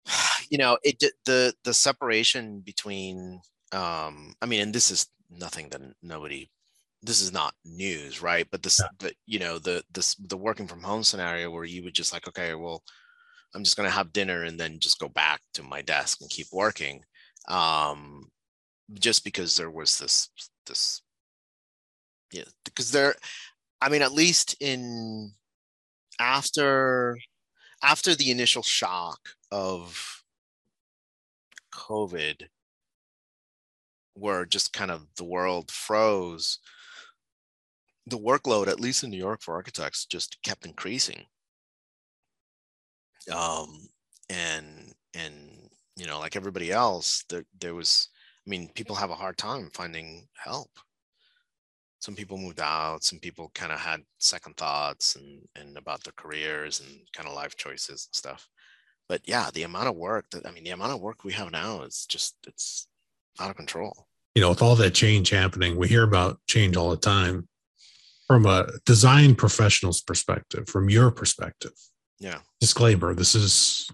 [0.51, 3.41] you know it the the separation between
[3.73, 6.49] um i mean and this is nothing that nobody
[7.03, 8.89] this is not news right but this yeah.
[8.99, 12.27] but you know the this the working from home scenario where you would just like
[12.27, 12.83] okay well
[13.55, 16.31] i'm just going to have dinner and then just go back to my desk and
[16.31, 17.03] keep working
[17.49, 18.29] um
[18.95, 20.31] just because there was this
[20.67, 21.03] this
[22.33, 23.15] yeah because there
[23.81, 25.33] i mean at least in
[26.21, 27.19] after
[27.83, 29.21] after the initial shock
[29.51, 30.23] of
[31.73, 32.49] covid
[34.15, 36.59] where just kind of the world froze
[38.07, 41.25] the workload at least in new york for architects just kept increasing
[43.33, 43.89] um
[44.31, 48.09] and and you know like everybody else there there was
[48.49, 50.71] I mean, people have a hard time finding help.
[52.01, 53.03] Some people moved out.
[53.03, 57.35] Some people kind of had second thoughts and and about their careers and kind of
[57.35, 58.49] life choices and stuff.
[59.09, 61.51] But yeah, the amount of work that I mean, the amount of work we have
[61.51, 62.87] now is just it's
[63.41, 64.07] out of control.
[64.35, 67.49] You know, with all that change happening, we hear about change all the time.
[68.27, 71.73] From a design professional's perspective, from your perspective.
[72.21, 72.41] Yeah.
[72.61, 73.91] Disclaimer: This is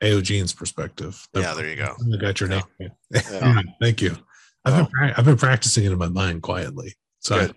[0.00, 1.26] Gene's perspective.
[1.34, 1.96] Yeah, there you go.
[2.14, 2.62] I got your yeah.
[2.78, 2.90] name.
[3.10, 3.62] Yeah.
[3.80, 4.16] Thank you.
[4.64, 6.94] I've been I've been practicing it in my mind quietly.
[7.24, 7.50] So I,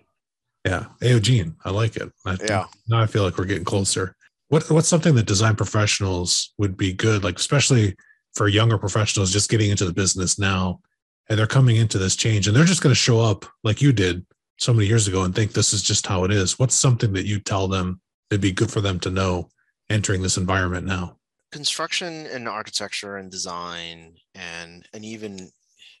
[1.00, 2.10] yeah, Gene, I like it.
[2.26, 2.64] I yeah.
[2.88, 4.14] Now I feel like we're getting closer.
[4.48, 7.94] What what's something that design professionals would be good, like especially
[8.34, 10.80] for younger professionals just getting into the business now,
[11.28, 13.92] and they're coming into this change, and they're just going to show up like you
[13.92, 14.26] did
[14.58, 16.58] so many years ago and think this is just how it is.
[16.58, 18.00] What's something that you tell them
[18.30, 19.48] it'd be good for them to know
[19.88, 21.18] entering this environment now?
[21.50, 25.50] construction and architecture and design and and even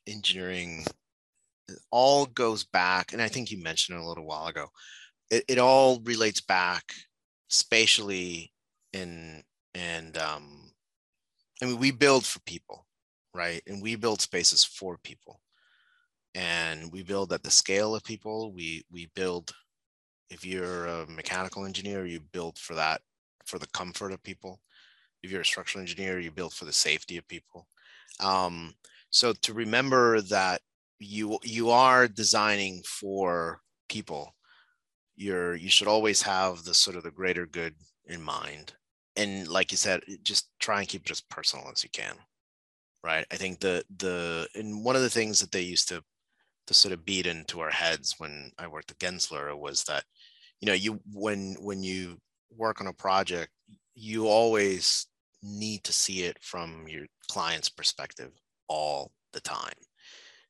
[0.06, 0.84] engineering
[1.90, 4.66] all goes back and i think you mentioned it a little while ago
[5.30, 6.84] it, it all relates back
[7.48, 8.52] spatially
[8.92, 9.42] in
[9.74, 10.70] and um
[11.62, 12.86] i mean we build for people
[13.38, 13.62] right?
[13.66, 15.40] And we build spaces for people.
[16.34, 18.52] And we build at the scale of people.
[18.52, 19.52] We we build
[20.30, 23.00] if you're a mechanical engineer you build for that
[23.46, 24.60] for the comfort of people.
[25.22, 27.66] If you're a structural engineer, you build for the safety of people.
[28.20, 28.74] Um,
[29.10, 30.60] so to remember that
[30.98, 34.34] you you are designing for people,
[35.16, 37.74] you're you should always have the sort of the greater good
[38.06, 38.74] in mind.
[39.16, 42.14] And like you said, just try and keep it as personal as you can.
[43.04, 43.26] Right.
[43.30, 46.02] I think the the and one of the things that they used to
[46.66, 50.04] to sort of beat into our heads when I worked at Gensler was that,
[50.60, 52.18] you know, you when when you
[52.56, 53.50] work on a project,
[53.94, 55.06] you always
[55.42, 58.32] need to see it from your client's perspective
[58.68, 59.72] all the time.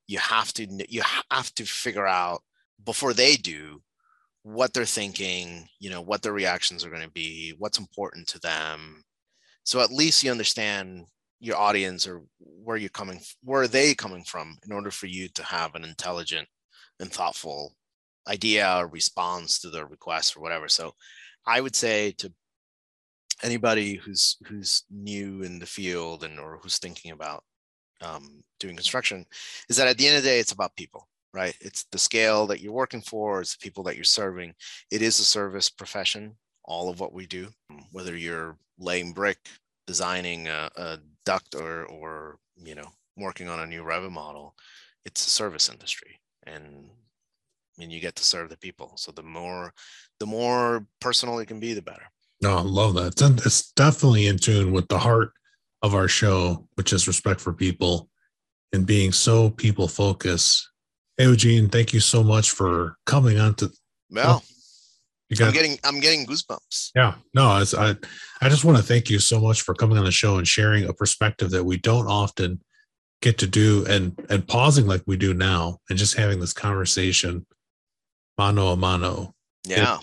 [0.08, 2.42] You have to you have to figure out
[2.84, 3.82] before they do
[4.42, 8.40] what they're thinking, you know, what their reactions are going to be, what's important to
[8.40, 9.04] them.
[9.64, 11.04] So at least you understand
[11.40, 15.28] your audience or where you're coming where are they coming from in order for you
[15.28, 16.48] to have an intelligent
[16.98, 17.74] and thoughtful
[18.26, 20.68] idea or response to their request or whatever.
[20.68, 20.94] So
[21.46, 22.32] I would say to
[23.42, 27.44] anybody who's who's new in the field and or who's thinking about
[28.00, 29.26] um, doing construction
[29.68, 31.54] is that at the end of the day it's about people right?
[31.60, 34.54] It's the scale that you're working for it's the people that you're serving.
[34.90, 37.48] It is a service profession all of what we do.
[37.92, 39.38] Whether you're laying brick
[39.86, 44.54] designing a, a duct or or you know working on a new Revit model
[45.04, 46.20] it's a service industry.
[46.46, 48.92] And I mean you get to serve the people.
[48.96, 49.72] So the more
[50.20, 52.10] the more personal it can be the better.
[52.40, 53.20] No, I love that.
[53.44, 55.32] It's definitely in tune with the heart
[55.82, 58.08] of our show, which is respect for people
[58.72, 60.68] and being so people focused.
[61.16, 63.70] Hey, Eugene, thank you so much for coming on to.
[64.10, 64.54] Well, oh,
[65.28, 66.90] you got, I'm getting I'm getting goosebumps.
[66.94, 67.96] Yeah, no, I
[68.40, 70.84] I just want to thank you so much for coming on the show and sharing
[70.84, 72.60] a perspective that we don't often
[73.20, 77.46] get to do, and and pausing like we do now, and just having this conversation,
[78.38, 79.34] mano a mano.
[79.64, 79.98] Yeah,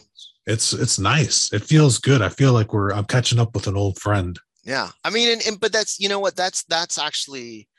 [0.45, 1.51] it's it's nice.
[1.53, 2.21] It feels good.
[2.21, 4.37] I feel like we're I'm catching up with an old friend.
[4.65, 7.69] Yeah, I mean, and, and but that's you know what that's that's actually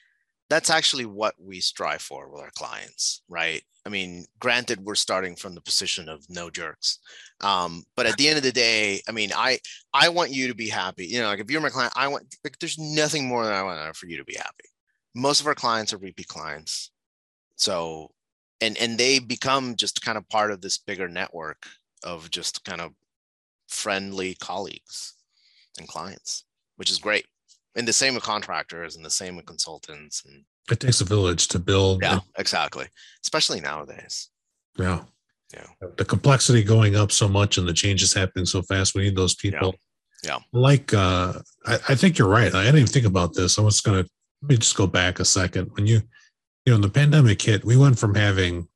[0.50, 3.62] that's actually what we strive for with our clients, right?
[3.84, 6.98] I mean, granted, we're starting from the position of no jerks,
[7.42, 9.58] um, but at the end of the day, I mean, I
[9.94, 11.06] I want you to be happy.
[11.06, 13.62] You know, like if you're my client, I want like there's nothing more than I
[13.64, 14.70] want for you to be happy.
[15.14, 16.92] Most of our clients are repeat clients,
[17.56, 18.12] so
[18.60, 21.66] and and they become just kind of part of this bigger network
[22.04, 22.92] of just kind of
[23.68, 25.14] friendly colleagues
[25.78, 26.45] and clients,
[26.76, 27.26] which is great.
[27.74, 31.48] and the same with contractors and the same with consultants and It takes a village
[31.48, 32.02] to build.
[32.02, 32.86] yeah exactly
[33.24, 34.30] especially nowadays
[34.78, 35.00] Yeah.
[35.54, 35.66] Yeah.
[35.96, 38.94] The complexity going up so much and the changes happening so fast.
[38.96, 39.76] We need those people.
[40.24, 40.38] Yeah.
[40.52, 42.52] Like, uh, I, I think you're right.
[42.52, 43.56] I didn't even think about this.
[43.58, 44.10] I was going to,
[44.42, 45.70] let me just go back a second.
[45.76, 46.02] When you,
[46.64, 48.66] you know, the pandemic hit, we went from having,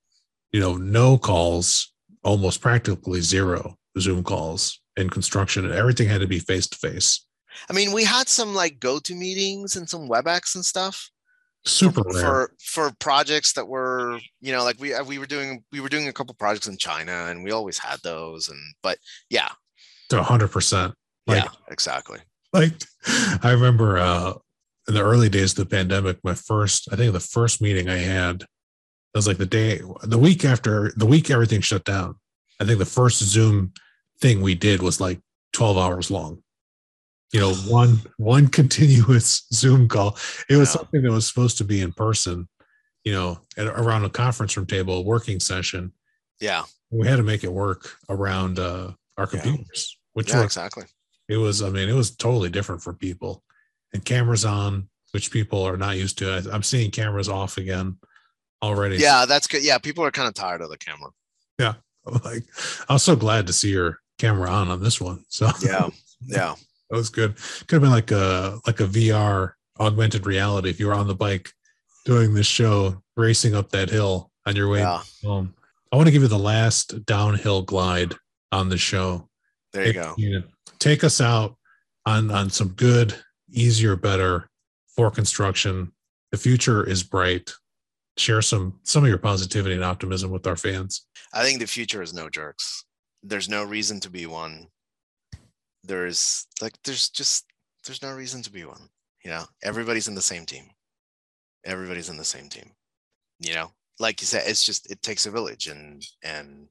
[0.52, 1.92] you know, no calls,
[2.22, 7.26] almost practically zero Zoom calls in construction, and everything had to be face to face.
[7.68, 11.10] I mean we had some like go-to meetings and some webex and stuff
[11.66, 12.22] Super for, rare.
[12.22, 15.90] for for projects that were you know like we uh, we were doing we were
[15.90, 18.98] doing a couple projects in china and we always had those and but
[19.28, 19.48] yeah
[20.08, 20.92] to 100%.
[21.26, 22.18] Like, yeah exactly
[22.52, 22.72] like
[23.42, 24.32] I remember uh
[24.90, 27.98] in the early days of the pandemic, my first, I think the first meeting I
[27.98, 28.48] had it
[29.18, 32.16] was like the day, the week after the week everything shut down.
[32.60, 33.72] I think the first Zoom
[34.20, 35.20] thing we did was like
[35.52, 36.42] 12 hours long.
[37.32, 40.16] You know, one one continuous Zoom call.
[40.48, 40.78] It was Yeah.
[40.80, 42.48] something that was supposed to be in person,
[43.04, 45.92] you know, at, around a conference room table, a working session.
[46.40, 46.64] yeah.
[46.92, 49.40] We had to make it work around uh our Yeah.
[49.42, 50.84] computers, which yeah exactly.
[51.28, 53.44] it was i mean it was totally different for people.
[53.92, 56.30] And cameras on which people are not used to.
[56.32, 57.96] I, i'm seeing cameras off again
[58.62, 58.96] already.
[58.96, 59.62] Yeah that's good.
[59.64, 61.10] Yeah people are kind of tired of the camera.
[61.60, 61.74] Yeah.
[62.24, 62.44] Like
[62.88, 65.48] i was so glad to see your camera on on this one so.
[65.62, 65.90] Yeah
[66.26, 66.54] yeah
[66.90, 67.36] that was good.
[67.66, 71.14] Could have been like a like a vr augmented reality if you were on the
[71.14, 71.50] bike
[72.04, 75.02] doing this show racing up that hill on your way yeah.
[75.24, 75.54] home.
[75.92, 78.14] I want to give you the last downhill glide
[78.52, 79.28] on the show.
[79.72, 80.14] There you If go.
[80.18, 80.42] you
[80.78, 81.56] take us out
[82.06, 83.14] on on some good,
[83.50, 84.48] easier, better
[84.96, 85.92] for construction.
[86.32, 87.50] The future is bright.
[88.16, 91.06] Share some some of your positivity and optimism with our fans.
[91.32, 92.84] i think the future is no jerks.
[93.22, 94.66] There's no reason to be one
[95.84, 97.46] there's like there's just
[97.86, 98.88] there's no reason to be one
[99.24, 99.44] you know?
[99.62, 100.64] Everybody's in the same team.
[101.66, 102.70] Everybody's in the same team
[103.40, 103.72] you know?
[103.98, 106.68] Like you said it's just it takes a village and and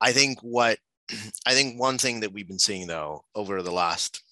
[0.00, 0.78] i think what
[1.46, 4.22] i think one thing that we've been seeing though over the last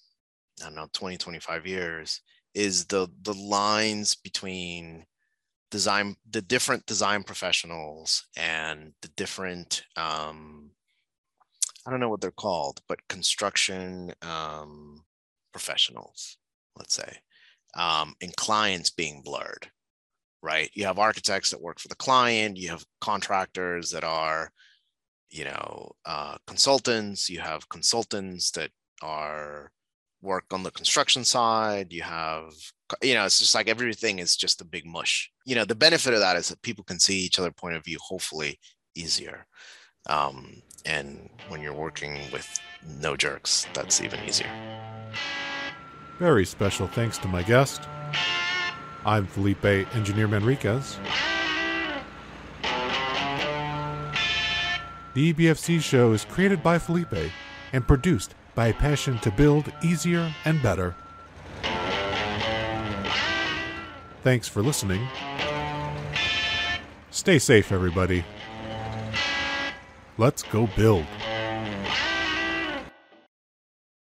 [0.61, 2.21] i don't know 20 25 years
[2.53, 5.05] is the the lines between
[5.69, 10.71] design the different design professionals and the different um
[11.85, 15.03] i don't know what they're called but construction um
[15.51, 16.37] professionals
[16.77, 17.17] let's say
[17.75, 19.69] um and clients being blurred
[20.41, 24.51] right you have architects that work for the client you have contractors that are
[25.29, 28.69] you know uh consultants you have consultants that
[29.01, 29.71] are
[30.21, 32.51] work on the construction side you have
[33.01, 35.31] you know, it's just like everything is just a big mush.
[35.45, 37.85] You know, the benefit of that is that people can see each other point of
[37.85, 38.59] view, hopefully
[38.95, 39.45] easier.
[40.07, 42.59] Um, and when you're working with
[42.99, 44.49] no jerks, that's even easier.
[46.19, 47.81] Very special thanks to my guest.
[49.05, 50.97] I'm Felipe Engineer Manriquez.
[55.13, 57.31] The EBFC show is created by Felipe
[57.73, 60.95] and produced by a passion to build easier and better.
[64.23, 65.07] Thanks for listening.
[67.09, 68.23] Stay safe, everybody.
[70.21, 71.30] Let's go build.